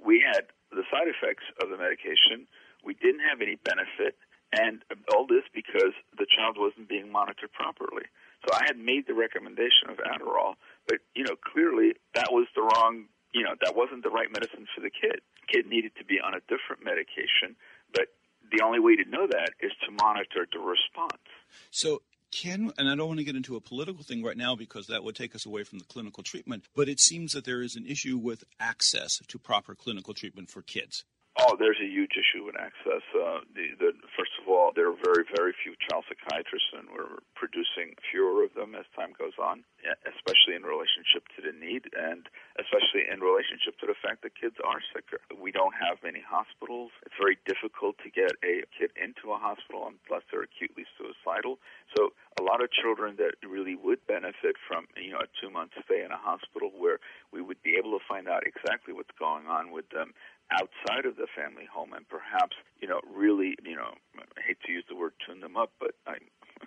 we 0.00 0.24
had 0.24 0.48
the 0.70 0.84
side 0.90 1.08
effects 1.08 1.44
of 1.62 1.70
the 1.70 1.76
medication. 1.76 2.46
We 2.84 2.94
didn't 2.94 3.24
have 3.28 3.40
any 3.40 3.56
benefit, 3.56 4.16
and 4.52 4.84
all 5.12 5.26
this 5.26 5.44
because 5.52 5.92
the 6.16 6.26
child 6.28 6.56
wasn't 6.58 6.88
being 6.88 7.10
monitored 7.10 7.52
properly. 7.52 8.08
So 8.46 8.54
I 8.54 8.64
had 8.66 8.78
made 8.78 9.06
the 9.06 9.14
recommendation 9.14 9.90
of 9.90 9.98
Adderall, 9.98 10.54
but 10.86 10.98
you 11.14 11.24
know, 11.24 11.36
clearly 11.36 11.94
that 12.14 12.30
was 12.30 12.46
the 12.54 12.62
wrong. 12.62 13.06
You 13.34 13.44
know, 13.44 13.54
that 13.60 13.76
wasn't 13.76 14.02
the 14.02 14.10
right 14.10 14.32
medicine 14.32 14.64
for 14.74 14.80
the 14.80 14.90
kid. 14.90 15.20
Kid 15.52 15.66
needed 15.66 15.92
to 15.98 16.04
be 16.04 16.16
on 16.20 16.32
a 16.32 16.40
different 16.48 16.84
medication, 16.84 17.56
but 17.92 18.08
the 18.50 18.64
only 18.64 18.80
way 18.80 18.96
to 18.96 19.08
know 19.08 19.26
that 19.26 19.50
is 19.60 19.72
to 19.84 19.90
monitor 19.90 20.46
the 20.52 20.58
response. 20.58 21.22
So 21.70 22.02
can 22.30 22.72
and 22.76 22.88
I 22.88 22.94
don't 22.94 23.08
want 23.08 23.18
to 23.18 23.24
get 23.24 23.36
into 23.36 23.56
a 23.56 23.60
political 23.60 24.04
thing 24.04 24.22
right 24.22 24.36
now 24.36 24.54
because 24.54 24.86
that 24.86 25.02
would 25.02 25.16
take 25.16 25.34
us 25.34 25.46
away 25.46 25.64
from 25.64 25.78
the 25.78 25.84
clinical 25.84 26.22
treatment, 26.22 26.64
but 26.74 26.88
it 26.88 27.00
seems 27.00 27.32
that 27.32 27.44
there 27.44 27.62
is 27.62 27.76
an 27.76 27.86
issue 27.86 28.18
with 28.18 28.44
access 28.60 29.18
to 29.28 29.38
proper 29.38 29.74
clinical 29.74 30.14
treatment 30.14 30.50
for 30.50 30.62
kids. 30.62 31.04
Oh, 31.38 31.54
there's 31.54 31.78
a 31.78 31.86
huge 31.86 32.18
issue 32.18 32.42
with 32.42 32.58
access. 32.58 33.06
Uh, 33.14 33.46
the, 33.54 33.70
the, 33.78 33.94
first 34.18 34.34
of 34.42 34.50
all, 34.50 34.74
there 34.74 34.90
are 34.90 34.98
very, 34.98 35.22
very 35.38 35.54
few 35.54 35.78
child 35.86 36.02
psychiatrists, 36.10 36.74
and 36.74 36.90
we're 36.90 37.22
producing 37.38 37.94
fewer 38.10 38.42
of 38.42 38.50
them 38.58 38.74
as 38.74 38.82
time 38.98 39.14
goes 39.14 39.38
on, 39.38 39.62
especially 40.02 40.58
in 40.58 40.66
relationship 40.66 41.22
to 41.38 41.40
the 41.46 41.54
need 41.54 41.86
and 41.94 42.26
especially 42.58 43.06
in 43.06 43.22
relationship 43.22 43.78
to 43.78 43.86
the 43.86 43.94
fact 44.02 44.26
that 44.26 44.34
kids 44.34 44.58
are 44.66 44.82
sicker. 44.90 45.22
We 45.30 45.54
don't 45.54 45.78
have 45.78 46.02
many 46.02 46.18
hospitals. 46.18 46.90
It's 47.06 47.14
very 47.14 47.38
difficult 47.46 48.02
to 48.02 48.10
get 48.10 48.34
a 48.42 48.66
kid 48.74 48.90
into 48.98 49.30
a 49.30 49.38
hospital 49.38 49.86
unless 49.86 50.26
they're 50.34 50.42
acutely 50.42 50.90
suicidal. 50.98 51.62
So 51.94 52.10
a 52.34 52.42
lot 52.42 52.66
of 52.66 52.74
children 52.74 53.14
that 53.22 53.38
really 53.46 53.78
would 53.78 54.02
benefit 54.10 54.58
from, 54.66 54.90
you 54.98 55.14
know, 55.14 55.22
a 55.22 55.30
two-month 55.38 55.78
stay 55.86 56.02
in 56.02 56.10
a 56.10 56.18
hospital 56.18 56.74
where 56.74 56.98
we 57.30 57.38
would 57.38 57.62
be 57.62 57.78
able 57.78 57.94
to 57.94 58.02
find 58.10 58.26
out 58.26 58.42
exactly 58.42 58.90
what's 58.90 59.14
going 59.14 59.46
on 59.46 59.70
with 59.70 59.86
them 59.94 60.18
outside 60.52 61.04
of 61.04 61.16
the 61.16 61.26
family 61.36 61.68
home 61.70 61.92
and 61.92 62.08
perhaps, 62.08 62.56
you 62.80 62.88
know, 62.88 63.00
really, 63.04 63.56
you 63.64 63.76
know, 63.76 63.92
I 64.16 64.40
hate 64.46 64.58
to 64.66 64.72
use 64.72 64.84
the 64.88 64.96
word 64.96 65.12
tune 65.26 65.40
them 65.40 65.56
up, 65.56 65.72
but 65.78 65.92
I 66.06 66.16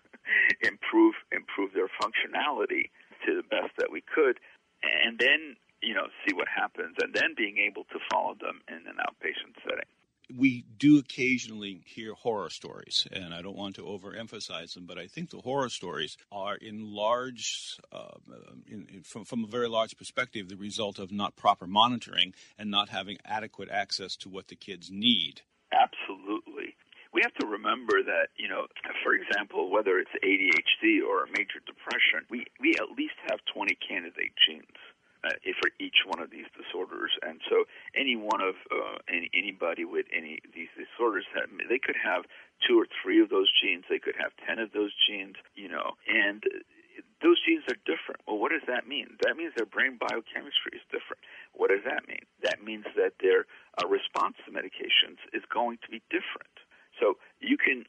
improve 0.64 1.16
improve 1.32 1.74
their 1.74 1.90
functionality 2.02 2.90
to 3.26 3.36
the 3.36 3.44
best 3.44 3.74
that 3.78 3.92
we 3.92 4.02
could 4.02 4.40
and 4.84 5.20
then, 5.20 5.56
you 5.82 5.94
know, 5.94 6.08
see 6.26 6.34
what 6.34 6.48
happens 6.48 6.96
and 7.02 7.14
then 7.14 7.34
being 7.36 7.58
able 7.58 7.84
to 7.86 8.00
follow 8.10 8.36
them 8.40 8.62
in 8.68 8.86
an 8.88 8.98
outpatient 9.02 9.58
setting 9.64 9.90
we 10.36 10.66
do 10.78 10.98
occasionally 10.98 11.82
hear 11.86 12.14
horror 12.14 12.50
stories, 12.50 13.08
and 13.12 13.34
I 13.34 13.42
don't 13.42 13.58
want 13.58 13.76
to 13.76 13.84
overemphasize 13.84 14.74
them, 14.74 14.86
but 14.86 14.98
I 14.98 15.08
think 15.08 15.30
the 15.30 15.42
horror 15.42 15.70
stories 15.70 16.18
are, 16.32 16.56
in 16.56 16.94
large, 16.94 17.78
uh, 17.92 18.18
in, 18.68 18.88
in, 18.94 19.04
from, 19.04 19.26
from 19.26 19.44
a 19.44 19.48
very 19.48 19.68
large 19.68 19.98
perspective, 19.98 20.50
the 20.50 20.56
result 20.56 21.00
of 21.00 21.12
not 21.12 21.36
proper 21.36 21.68
monitoring 21.68 22.34
and 22.58 22.72
not 22.72 22.90
having 22.90 23.18
adequate 23.26 23.70
access 23.70 24.16
to 24.18 24.30
what 24.30 24.48
the 24.48 24.56
kids 24.56 24.90
need. 24.92 25.42
Absolutely. 25.72 26.76
We 27.14 27.22
have 27.24 27.34
to 27.36 27.48
remember 27.48 28.04
that, 28.04 28.30
you 28.38 28.48
know, 28.48 28.68
for 29.04 29.14
example, 29.14 29.70
whether 29.70 30.00
it's 30.00 30.12
ADHD 30.24 31.04
or 31.06 31.24
a 31.24 31.28
major 31.28 31.60
depression, 31.66 32.26
we, 32.30 32.46
we 32.60 32.74
at 32.80 32.96
least 32.98 33.16
have 33.30 33.40
20 33.54 33.78
candidate 33.88 34.32
genes 34.48 34.80
uh, 35.24 35.38
for 35.62 35.70
each 35.80 36.06
one 36.06 36.22
of 36.22 36.32
these 36.32 36.50
disorders. 36.58 37.12
And 37.22 37.42
so, 37.50 37.66
any 37.96 38.16
one 38.16 38.42
of 38.42 38.56
uh, 38.72 38.98
any, 39.08 39.30
anybody 39.34 39.86
with 39.86 40.06
any 40.16 40.40
these 40.54 40.72
disorders, 40.74 41.26
they 41.70 41.80
could 41.80 41.98
have 41.98 42.26
two 42.68 42.80
or 42.80 42.88
three 43.02 43.22
of 43.22 43.30
those 43.30 43.50
genes. 43.62 43.86
They 43.90 44.00
could 44.00 44.16
have 44.18 44.32
ten 44.46 44.60
of 44.60 44.72
those 44.74 44.94
genes. 45.08 45.36
You 45.56 45.70
know, 45.70 45.94
and 46.08 46.44
those 47.22 47.38
genes 47.46 47.64
are 47.70 47.78
different. 47.86 48.22
Well, 48.26 48.42
what 48.42 48.52
does 48.52 48.66
that 48.68 48.88
mean? 48.88 49.18
That 49.22 49.38
means 49.38 49.54
their 49.56 49.70
brain 49.70 49.98
biochemistry 50.02 50.74
is 50.74 50.86
different. 50.90 51.22
What 51.54 51.70
does 51.70 51.86
that 51.86 52.10
mean? 52.10 52.26
That 52.42 52.64
means 52.64 52.86
that 52.98 53.14
their 53.22 53.46
uh, 53.78 53.88
response 53.88 54.36
to 54.46 54.52
medications 54.52 55.22
is 55.34 55.46
going 55.54 55.78
to 55.86 55.90
be 55.90 56.02
different. 56.10 56.54
So 57.00 57.18
you 57.40 57.58
can 57.58 57.86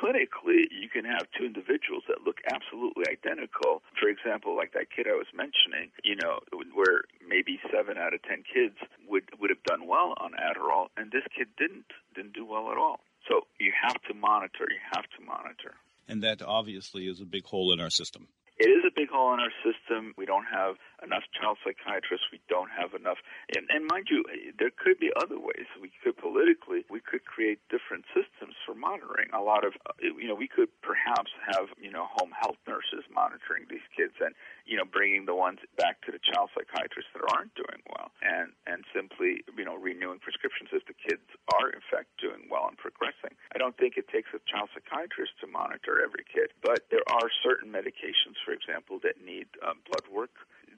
clinically, 0.00 0.64
you 0.72 0.88
can 0.88 1.04
have 1.04 1.28
two 1.36 1.44
individuals 1.44 2.04
that 2.08 2.24
look 2.24 2.40
absolutely 2.50 3.04
identical. 3.06 3.82
For 4.00 4.08
example, 4.08 4.56
like 4.56 4.72
that 4.72 4.88
kid 4.90 5.06
I 5.06 5.12
was 5.12 5.28
mentioning, 5.36 5.92
you 6.02 6.16
know, 6.16 6.40
where 6.72 7.04
maybe 7.28 7.60
seven 7.68 7.98
out 7.98 8.14
of 8.14 8.22
ten 8.22 8.42
kids 8.42 8.76
would 9.06 9.28
would 9.38 9.50
have 9.50 9.62
done 9.64 9.86
well 9.86 10.14
on 10.16 10.32
Adderall, 10.32 10.88
and 10.96 11.12
this 11.12 11.24
kid 11.36 11.48
didn't 11.58 11.92
didn't 12.14 12.32
do 12.32 12.44
well 12.44 12.72
at 12.72 12.78
all. 12.78 13.00
So 13.28 13.46
you 13.60 13.72
have 13.76 14.00
to 14.08 14.14
monitor. 14.14 14.64
You 14.70 14.80
have 14.92 15.04
to 15.18 15.24
monitor. 15.24 15.74
And 16.08 16.22
that 16.24 16.42
obviously 16.42 17.06
is 17.06 17.20
a 17.20 17.24
big 17.24 17.44
hole 17.44 17.72
in 17.72 17.80
our 17.80 17.90
system. 17.90 18.26
It 18.60 18.68
is 18.68 18.84
a 18.84 18.92
big 18.92 19.08
hole 19.08 19.32
in 19.32 19.40
our 19.40 19.56
system. 19.64 20.12
We 20.20 20.28
don't 20.28 20.44
have 20.44 20.76
enough 21.00 21.24
child 21.32 21.56
psychiatrists. 21.64 22.28
We 22.28 22.44
don't 22.52 22.68
have 22.68 22.92
enough. 22.92 23.16
And, 23.56 23.64
and 23.72 23.88
mind 23.88 24.12
you, 24.12 24.20
there 24.60 24.68
could 24.68 25.00
be 25.00 25.08
other 25.16 25.40
ways. 25.40 25.64
We 25.80 25.88
could 26.04 26.20
politically, 26.20 26.84
we 26.92 27.00
could 27.00 27.24
create 27.24 27.56
different 27.72 28.04
systems 28.12 28.52
for 28.68 28.76
monitoring. 28.76 29.32
A 29.32 29.40
lot 29.40 29.64
of, 29.64 29.80
uh, 29.88 29.96
you 30.02 30.28
know, 30.28 30.36
we 30.36 30.44
could 30.44 30.68
perhaps 30.84 31.32
have, 31.48 31.72
you 31.80 31.88
know, 31.88 32.04
home 32.12 32.36
health 32.36 32.60
nurses 32.68 33.08
monitoring 33.08 33.64
these 33.72 33.86
kids 33.96 34.12
and, 34.20 34.36
you 34.68 34.76
know, 34.76 34.84
bringing 34.84 35.24
the 35.24 35.34
ones 35.34 35.64
back 35.80 36.04
to 36.04 36.12
the 36.12 36.20
child 36.20 36.52
psychiatrists 36.52 37.08
that 37.16 37.24
aren't 37.32 37.56
doing 37.56 37.80
well 37.88 38.12
and, 38.20 38.52
and 38.68 38.84
simply, 38.92 39.40
you 39.56 39.64
know, 39.64 39.80
renewing 39.80 40.20
prescriptions 40.20 40.68
if 40.76 40.84
the 40.84 40.92
kids 41.00 41.24
are, 41.58 41.68
in 41.70 41.82
fact, 41.90 42.08
doing 42.20 42.46
well 42.50 42.66
and 42.68 42.76
progressing. 42.78 43.34
I 43.54 43.58
don't 43.58 43.76
think 43.76 43.96
it 43.96 44.08
takes 44.08 44.30
a 44.34 44.40
child 44.46 44.68
psychiatrist 44.74 45.32
to 45.40 45.46
monitor 45.46 46.02
every 46.02 46.24
kid, 46.26 46.52
but 46.62 46.86
there 46.90 47.04
are 47.10 47.28
certain 47.42 47.70
medications, 47.72 48.38
for 48.44 48.52
example, 48.52 48.98
that 49.02 49.18
need 49.24 49.46
um, 49.66 49.78
blood 49.88 50.06
work. 50.12 50.30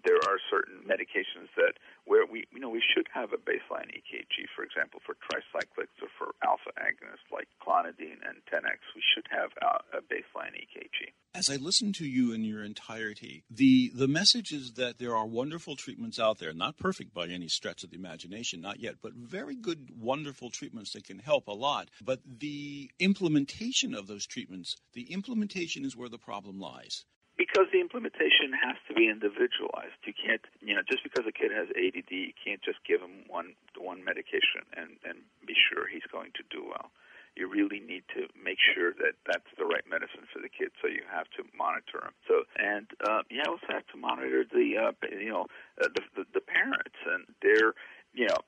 there 0.04 0.18
are 0.26 0.38
certain 0.50 0.82
medications 0.82 1.46
that 1.56 1.78
where 2.12 2.26
we 2.30 2.44
you 2.52 2.60
know 2.60 2.68
we 2.68 2.82
should 2.94 3.08
have 3.14 3.32
a 3.32 3.38
baseline 3.38 3.88
EKG, 3.88 4.44
for 4.54 4.62
example, 4.64 5.00
for 5.06 5.14
tricyclics 5.14 5.96
or 6.02 6.08
for 6.18 6.34
alpha 6.44 6.70
agonists 6.76 7.32
like 7.32 7.48
clonidine 7.66 8.20
and 8.28 8.36
Tenex, 8.52 8.84
we 8.94 9.02
should 9.14 9.26
have 9.30 9.48
a, 9.62 9.96
a 9.96 10.00
baseline 10.02 10.52
EKG. 10.52 11.12
As 11.34 11.48
I 11.48 11.56
listen 11.56 11.94
to 11.94 12.04
you 12.04 12.34
in 12.34 12.44
your 12.44 12.62
entirety, 12.62 13.44
the 13.50 13.90
the 13.94 14.08
message 14.08 14.52
is 14.52 14.72
that 14.76 14.98
there 14.98 15.16
are 15.16 15.26
wonderful 15.26 15.74
treatments 15.74 16.18
out 16.18 16.38
there, 16.38 16.52
not 16.52 16.76
perfect 16.76 17.14
by 17.14 17.28
any 17.28 17.48
stretch 17.48 17.82
of 17.82 17.90
the 17.90 17.96
imagination, 17.96 18.60
not 18.60 18.78
yet, 18.78 18.96
but 19.02 19.14
very 19.14 19.56
good, 19.56 19.88
wonderful 19.98 20.50
treatments 20.50 20.92
that 20.92 21.04
can 21.04 21.18
help 21.18 21.48
a 21.48 21.52
lot. 21.52 21.88
But 22.04 22.20
the 22.26 22.90
implementation 22.98 23.94
of 23.94 24.06
those 24.06 24.26
treatments, 24.26 24.76
the 24.92 25.10
implementation 25.10 25.86
is 25.86 25.96
where 25.96 26.10
the 26.10 26.18
problem 26.18 26.60
lies 26.60 27.06
because 27.42 27.66
the 27.74 27.82
implementation 27.82 28.54
has 28.54 28.78
to 28.86 28.94
be 28.94 29.10
individualized. 29.10 29.98
You 30.06 30.14
can't, 30.14 30.46
you 30.62 30.78
know, 30.78 30.86
just 30.86 31.02
because 31.02 31.26
a 31.26 31.34
kid 31.34 31.50
has 31.50 31.66
ADD, 31.74 32.14
you 32.14 32.30
can't 32.38 32.62
just 32.62 32.78
give 32.86 33.02
him 33.02 33.26
one 33.26 33.58
one 33.74 34.06
medication 34.06 34.62
and 34.78 34.94
and 35.02 35.26
be 35.42 35.58
sure 35.58 35.90
he's 35.90 36.06
going 36.14 36.30
to 36.38 36.46
do 36.54 36.62
well. 36.62 36.94
You 37.34 37.50
really 37.50 37.80
need 37.80 38.06
to 38.14 38.30
make 38.38 38.62
sure 38.62 38.94
that 39.02 39.18
that's 39.26 39.50
the 39.58 39.66
right 39.66 39.82
medicine 39.90 40.30
for 40.30 40.38
the 40.38 40.52
kid. 40.52 40.70
So 40.78 40.86
you 40.86 41.02
have 41.10 41.26
to 41.34 41.42
monitor 41.58 42.06
him. 42.06 42.14
So 42.30 42.46
and 42.54 42.86
uh, 43.02 43.26
you 43.26 43.42
also 43.42 43.66
have 43.74 43.90
to 43.90 43.98
monitor 43.98 44.46
the 44.46 44.78
uh, 44.78 44.94
you 45.10 45.34
know 45.34 45.50
uh, 45.82 45.90
the, 45.90 46.02
the 46.14 46.24
the 46.38 46.44
parents 46.46 46.94
and 47.10 47.26
their 47.42 47.74
you 48.14 48.30
know 48.30 48.38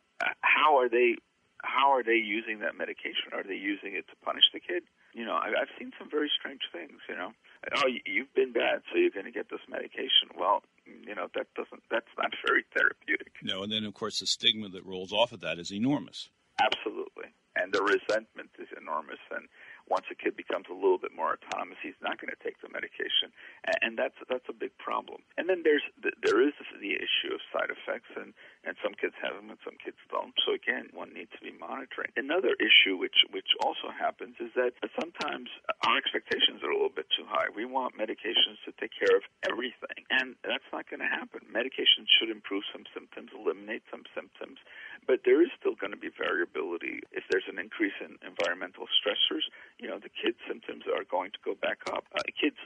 how 0.47 0.79
are 0.79 0.89
they 0.89 1.19
how 1.65 1.91
are 1.91 2.05
they 2.05 2.21
using 2.21 2.61
that 2.61 2.77
medication? 2.77 3.33
Are 3.33 3.43
they 3.43 3.57
using 3.57 3.97
it 3.97 4.07
to 4.13 4.15
punish 4.23 4.45
the 4.53 4.61
kid? 4.61 4.85
You 5.17 5.25
know, 5.25 5.35
I've 5.35 5.73
seen 5.79 5.93
some 5.99 6.11
very 6.11 6.31
strange 6.31 6.63
things. 6.71 7.01
You 7.09 7.17
know, 7.17 7.33
oh, 7.77 7.89
you've 8.07 8.33
been 8.35 8.53
bad, 8.53 8.83
so 8.91 8.99
you're 8.99 9.11
going 9.11 9.27
to 9.27 9.33
get 9.33 9.49
this 9.51 9.61
medication. 9.69 10.35
Well, 10.39 10.63
you 10.87 11.15
know, 11.15 11.29
that 11.35 11.47
doesn't. 11.55 11.83
That's 11.91 12.11
not 12.19 12.33
very 12.47 12.65
therapeutic. 12.75 13.33
No, 13.43 13.63
and 13.63 13.73
then 13.73 13.85
of 13.85 13.95
course 13.95 14.21
the 14.21 14.27
stigma 14.27 14.69
that 14.71 14.85
rolls 14.85 15.13
off 15.13 15.33
of 15.33 15.41
that 15.41 15.59
is 15.59 15.73
enormous. 15.73 16.29
Absolutely, 16.61 17.35
and 17.57 17.73
the 17.73 17.83
resentment 17.83 18.51
is 18.59 18.69
enormous, 18.81 19.19
and 19.31 19.49
once 19.89 20.07
a 20.11 20.17
kid 20.17 20.37
becomes 20.37 20.67
a 20.71 20.75
little 20.75 20.99
bit 20.99 21.13
more 21.13 21.37
autonomous, 21.37 21.77
he's 21.83 21.99
not 22.01 22.17
going 22.17 22.33
to 22.33 22.41
take 22.41 22.57
the 22.65 22.69
medication, 22.73 23.29
and 23.85 23.99
that's 23.99 24.17
that's 24.29 24.49
a 24.49 24.57
big 24.57 24.73
problem. 24.81 25.21
And 25.37 25.49
then 25.49 25.61
there's 25.61 25.85
there 26.01 26.41
is 26.41 26.57
the 26.81 26.97
issue 26.97 27.33
of 27.37 27.41
side 27.53 27.69
effects, 27.69 28.09
and 28.17 28.33
and 28.65 28.77
some 28.81 28.97
kids 28.97 29.13
have 29.21 29.37
them 29.37 29.53
and 29.53 29.61
some 29.61 29.77
kids 29.77 30.01
don't. 30.09 30.33
So 30.49 30.57
again, 30.57 30.89
one 30.97 31.13
needs 31.13 31.31
to 31.37 31.43
be 31.45 31.53
monitoring. 31.53 32.13
Another 32.17 32.57
issue 32.57 32.97
which 32.97 33.29
which 33.29 33.53
also 33.61 33.93
happens 33.93 34.41
is 34.41 34.53
that 34.57 34.73
sometimes 34.97 35.53
our 35.85 35.97
expectations 36.01 36.65
are 36.65 36.73
a 36.73 36.77
little 36.77 36.93
bit 36.93 37.09
too 37.13 37.29
high. 37.29 37.53
We 37.53 37.69
want 37.69 37.97
medications 37.97 38.61
to 38.65 38.73
take 38.81 38.97
care 38.97 39.13
of 39.13 39.25
everything, 39.45 40.09
and 40.09 40.35
that's 40.41 40.67
not 40.73 40.89
going 40.89 41.05
to 41.05 41.11
happen. 41.11 41.45
Medications 41.53 42.09
should 42.09 42.33
improve 42.33 42.65
some 42.73 42.89
symptoms, 42.97 43.37
eliminate 43.37 43.85
some 43.93 44.09
symptoms, 44.17 44.59
but 45.05 45.29
there 45.29 45.45
is 45.45 45.53
still 45.61 45.77
going 45.77 45.93
to 45.93 46.01
be 46.01 46.09
variability 46.09 47.05
if 47.13 47.25
there's 47.29 47.49
an 47.53 47.61
increase 47.61 47.97
in 48.01 48.17
environmental 48.25 48.89
stressors 48.97 49.45
you 49.79 49.89
know, 49.89 49.99
the 49.99 50.11
kids' 50.11 50.39
symptoms 50.47 50.85
are 50.87 51.05
going 51.05 51.31
to 51.33 51.39
go 51.45 51.55
back 51.55 51.79
up. 51.91 52.05
Uh, 52.15 52.23
kids, 52.39 52.57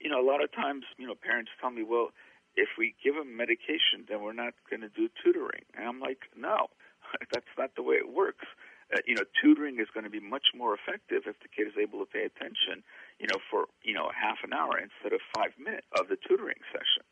you 0.00 0.10
know, 0.10 0.20
a 0.20 0.26
lot 0.26 0.42
of 0.42 0.52
times, 0.52 0.84
you 0.98 1.06
know, 1.06 1.14
parents 1.14 1.50
tell 1.60 1.70
me, 1.70 1.82
well, 1.82 2.10
if 2.56 2.68
we 2.78 2.94
give 3.04 3.14
them 3.14 3.36
medication, 3.36 4.08
then 4.08 4.22
we're 4.22 4.36
not 4.36 4.54
going 4.68 4.80
to 4.80 4.88
do 4.88 5.08
tutoring. 5.22 5.64
And 5.76 5.86
I'm 5.86 6.00
like, 6.00 6.24
no, 6.36 6.68
that's 7.32 7.52
not 7.58 7.76
the 7.76 7.82
way 7.82 7.96
it 7.96 8.08
works. 8.08 8.46
Uh, 8.94 9.02
you 9.06 9.14
know, 9.14 9.24
tutoring 9.42 9.78
is 9.80 9.88
going 9.92 10.04
to 10.04 10.10
be 10.10 10.20
much 10.20 10.54
more 10.54 10.74
effective 10.74 11.26
if 11.26 11.36
the 11.42 11.50
kid 11.50 11.66
is 11.66 11.74
able 11.74 11.98
to 11.98 12.06
pay 12.06 12.22
attention, 12.22 12.86
you 13.18 13.26
know, 13.26 13.38
for, 13.50 13.66
you 13.82 13.92
know, 13.92 14.10
half 14.14 14.38
an 14.44 14.52
hour 14.52 14.78
instead 14.78 15.12
of 15.12 15.20
five 15.34 15.50
minutes 15.58 15.86
of 15.98 16.08
the 16.08 16.16
tutoring 16.16 16.62
session. 16.70 17.02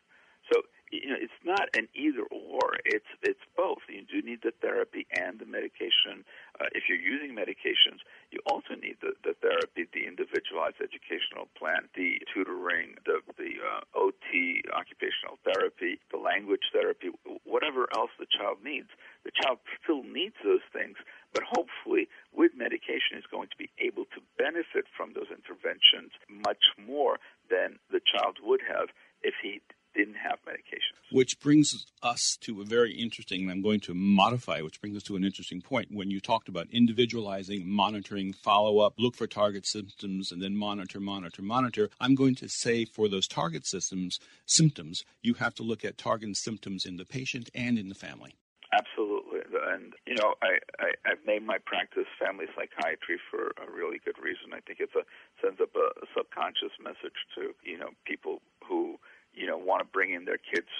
So 0.52 0.62
you 0.94 1.10
know, 1.10 1.18
it's 1.18 1.42
not 1.42 1.66
an 1.74 1.88
either 1.94 2.22
or. 2.30 2.78
It's 2.86 3.08
it's 3.22 3.42
both. 3.56 3.82
You 3.90 4.06
do 4.06 4.22
need 4.22 4.46
the 4.46 4.54
therapy 4.62 5.06
and 5.10 5.38
the 5.42 5.46
medication. 5.46 6.22
Uh, 6.60 6.70
if 6.70 6.86
you're 6.86 7.02
using 7.02 7.34
medications, 7.34 7.98
you 8.30 8.38
also 8.46 8.78
need 8.78 9.02
the, 9.02 9.18
the 9.26 9.34
therapy, 9.42 9.90
the 9.90 10.06
individualized 10.06 10.78
educational 10.78 11.50
plan, 11.58 11.90
the 11.98 12.22
tutoring, 12.30 12.94
the 13.06 13.18
the 13.34 13.58
uh, 13.58 13.82
OT, 13.98 14.62
occupational 14.70 15.42
therapy, 15.42 15.98
the 16.14 16.20
language 16.20 16.70
therapy, 16.70 17.10
whatever 17.42 17.90
else 17.96 18.14
the 18.22 18.30
child 18.30 18.62
needs. 18.62 18.88
The 19.26 19.34
child 19.42 19.58
still 19.82 20.04
needs 20.04 20.36
those 20.44 20.64
things, 20.70 20.94
but 21.32 21.42
hopefully, 21.42 22.06
with 22.30 22.52
medication, 22.54 23.18
is 23.18 23.26
going 23.26 23.48
to 23.50 23.58
be 23.58 23.70
able 23.82 24.04
to 24.14 24.22
benefit 24.38 24.86
from 24.94 25.16
those 25.16 25.32
interventions 25.32 26.14
much 26.30 26.62
more 26.78 27.18
than 27.50 27.82
the 27.90 28.04
child 28.04 28.38
would 28.44 28.62
have 28.62 28.94
if 29.24 29.34
he 29.42 29.58
didn't 29.94 30.18
have 30.18 30.38
medications. 30.44 31.03
Which 31.14 31.38
brings 31.38 31.86
us 32.02 32.36
to 32.40 32.60
a 32.60 32.64
very 32.64 32.92
interesting, 32.92 33.42
and 33.42 33.50
I'm 33.52 33.62
going 33.62 33.78
to 33.82 33.94
modify, 33.94 34.62
which 34.62 34.80
brings 34.80 34.96
us 34.96 35.04
to 35.04 35.14
an 35.14 35.22
interesting 35.22 35.60
point. 35.60 35.90
When 35.92 36.10
you 36.10 36.18
talked 36.18 36.48
about 36.48 36.66
individualizing, 36.72 37.68
monitoring, 37.68 38.32
follow 38.32 38.80
up, 38.80 38.94
look 38.98 39.14
for 39.14 39.28
target 39.28 39.64
symptoms, 39.64 40.32
and 40.32 40.42
then 40.42 40.56
monitor, 40.56 40.98
monitor, 40.98 41.40
monitor, 41.40 41.88
I'm 42.00 42.16
going 42.16 42.34
to 42.34 42.48
say 42.48 42.84
for 42.84 43.08
those 43.08 43.28
target 43.28 43.64
systems, 43.64 44.18
symptoms, 44.44 45.04
you 45.22 45.34
have 45.34 45.54
to 45.54 45.62
look 45.62 45.84
at 45.84 45.98
target 45.98 46.36
symptoms 46.36 46.84
in 46.84 46.96
the 46.96 47.04
patient 47.04 47.48
and 47.54 47.78
in 47.78 47.88
the 47.88 47.94
family. 47.94 48.34
Absolutely, 48.72 49.38
and 49.70 49.92
you 50.08 50.16
know, 50.16 50.34
I, 50.42 50.58
I 50.80 50.90
I've 51.06 51.24
named 51.24 51.46
my 51.46 51.58
practice 51.64 52.10
family 52.18 52.46
psychiatry 52.56 53.20
for 53.30 53.54
a 53.62 53.70
really 53.72 54.00
good 54.04 54.18
reason. 54.20 54.50
I 54.52 54.58
think 54.66 54.80
it's 54.80 54.96
a 54.96 55.06
sends 55.40 55.60
up 55.60 55.70
a, 55.76 56.06
subconscious 56.10 56.74
message 56.82 57.22
to 57.36 57.54
you 57.62 57.78
know 57.78 57.90
people 58.04 58.42
who 58.66 58.98
you 59.34 59.46
know, 59.46 59.58
want 59.58 59.80
to 59.80 59.88
bring 59.92 60.14
in 60.14 60.24
their 60.24 60.38
kids 60.38 60.70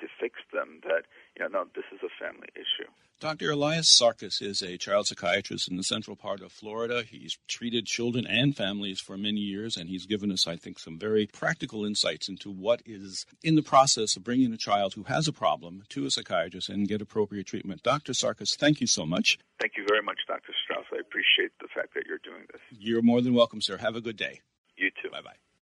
to 0.00 0.06
fix 0.20 0.40
them, 0.52 0.80
that, 0.84 1.04
you 1.36 1.44
know, 1.44 1.48
no, 1.48 1.64
this 1.74 1.84
is 1.92 2.00
a 2.02 2.24
family 2.24 2.48
issue. 2.54 2.90
Dr. 3.20 3.52
Elias 3.52 3.88
Sarkis 3.88 4.42
is 4.42 4.60
a 4.60 4.76
child 4.76 5.06
psychiatrist 5.06 5.68
in 5.70 5.76
the 5.76 5.84
central 5.84 6.16
part 6.16 6.42
of 6.42 6.52
Florida. 6.52 7.04
He's 7.08 7.38
treated 7.48 7.86
children 7.86 8.26
and 8.26 8.56
families 8.56 9.00
for 9.00 9.16
many 9.16 9.40
years, 9.40 9.76
and 9.76 9.88
he's 9.88 10.04
given 10.04 10.32
us, 10.32 10.46
I 10.46 10.56
think, 10.56 10.78
some 10.78 10.98
very 10.98 11.26
practical 11.26 11.84
insights 11.84 12.28
into 12.28 12.50
what 12.50 12.82
is 12.84 13.24
in 13.42 13.54
the 13.54 13.62
process 13.62 14.16
of 14.16 14.24
bringing 14.24 14.52
a 14.52 14.58
child 14.58 14.94
who 14.94 15.04
has 15.04 15.28
a 15.28 15.32
problem 15.32 15.84
to 15.90 16.04
a 16.04 16.10
psychiatrist 16.10 16.68
and 16.68 16.88
get 16.88 17.00
appropriate 17.00 17.46
treatment. 17.46 17.82
Dr. 17.82 18.12
Sarkis, 18.12 18.56
thank 18.58 18.80
you 18.80 18.86
so 18.86 19.06
much. 19.06 19.38
Thank 19.60 19.74
you 19.76 19.86
very 19.88 20.02
much, 20.02 20.18
Dr. 20.26 20.52
Strauss. 20.64 20.86
I 20.92 21.00
appreciate 21.00 21.52
the 21.60 21.68
fact 21.74 21.94
that 21.94 22.04
you're 22.06 22.18
doing 22.18 22.44
this. 22.52 22.60
You're 22.70 23.02
more 23.02 23.22
than 23.22 23.32
welcome, 23.32 23.62
sir. 23.62 23.78
Have 23.78 23.96
a 23.96 24.00
good 24.00 24.16
day. 24.16 24.40
You 24.76 24.90
too. 25.02 25.10
Bye 25.10 25.22
bye. 25.22 25.43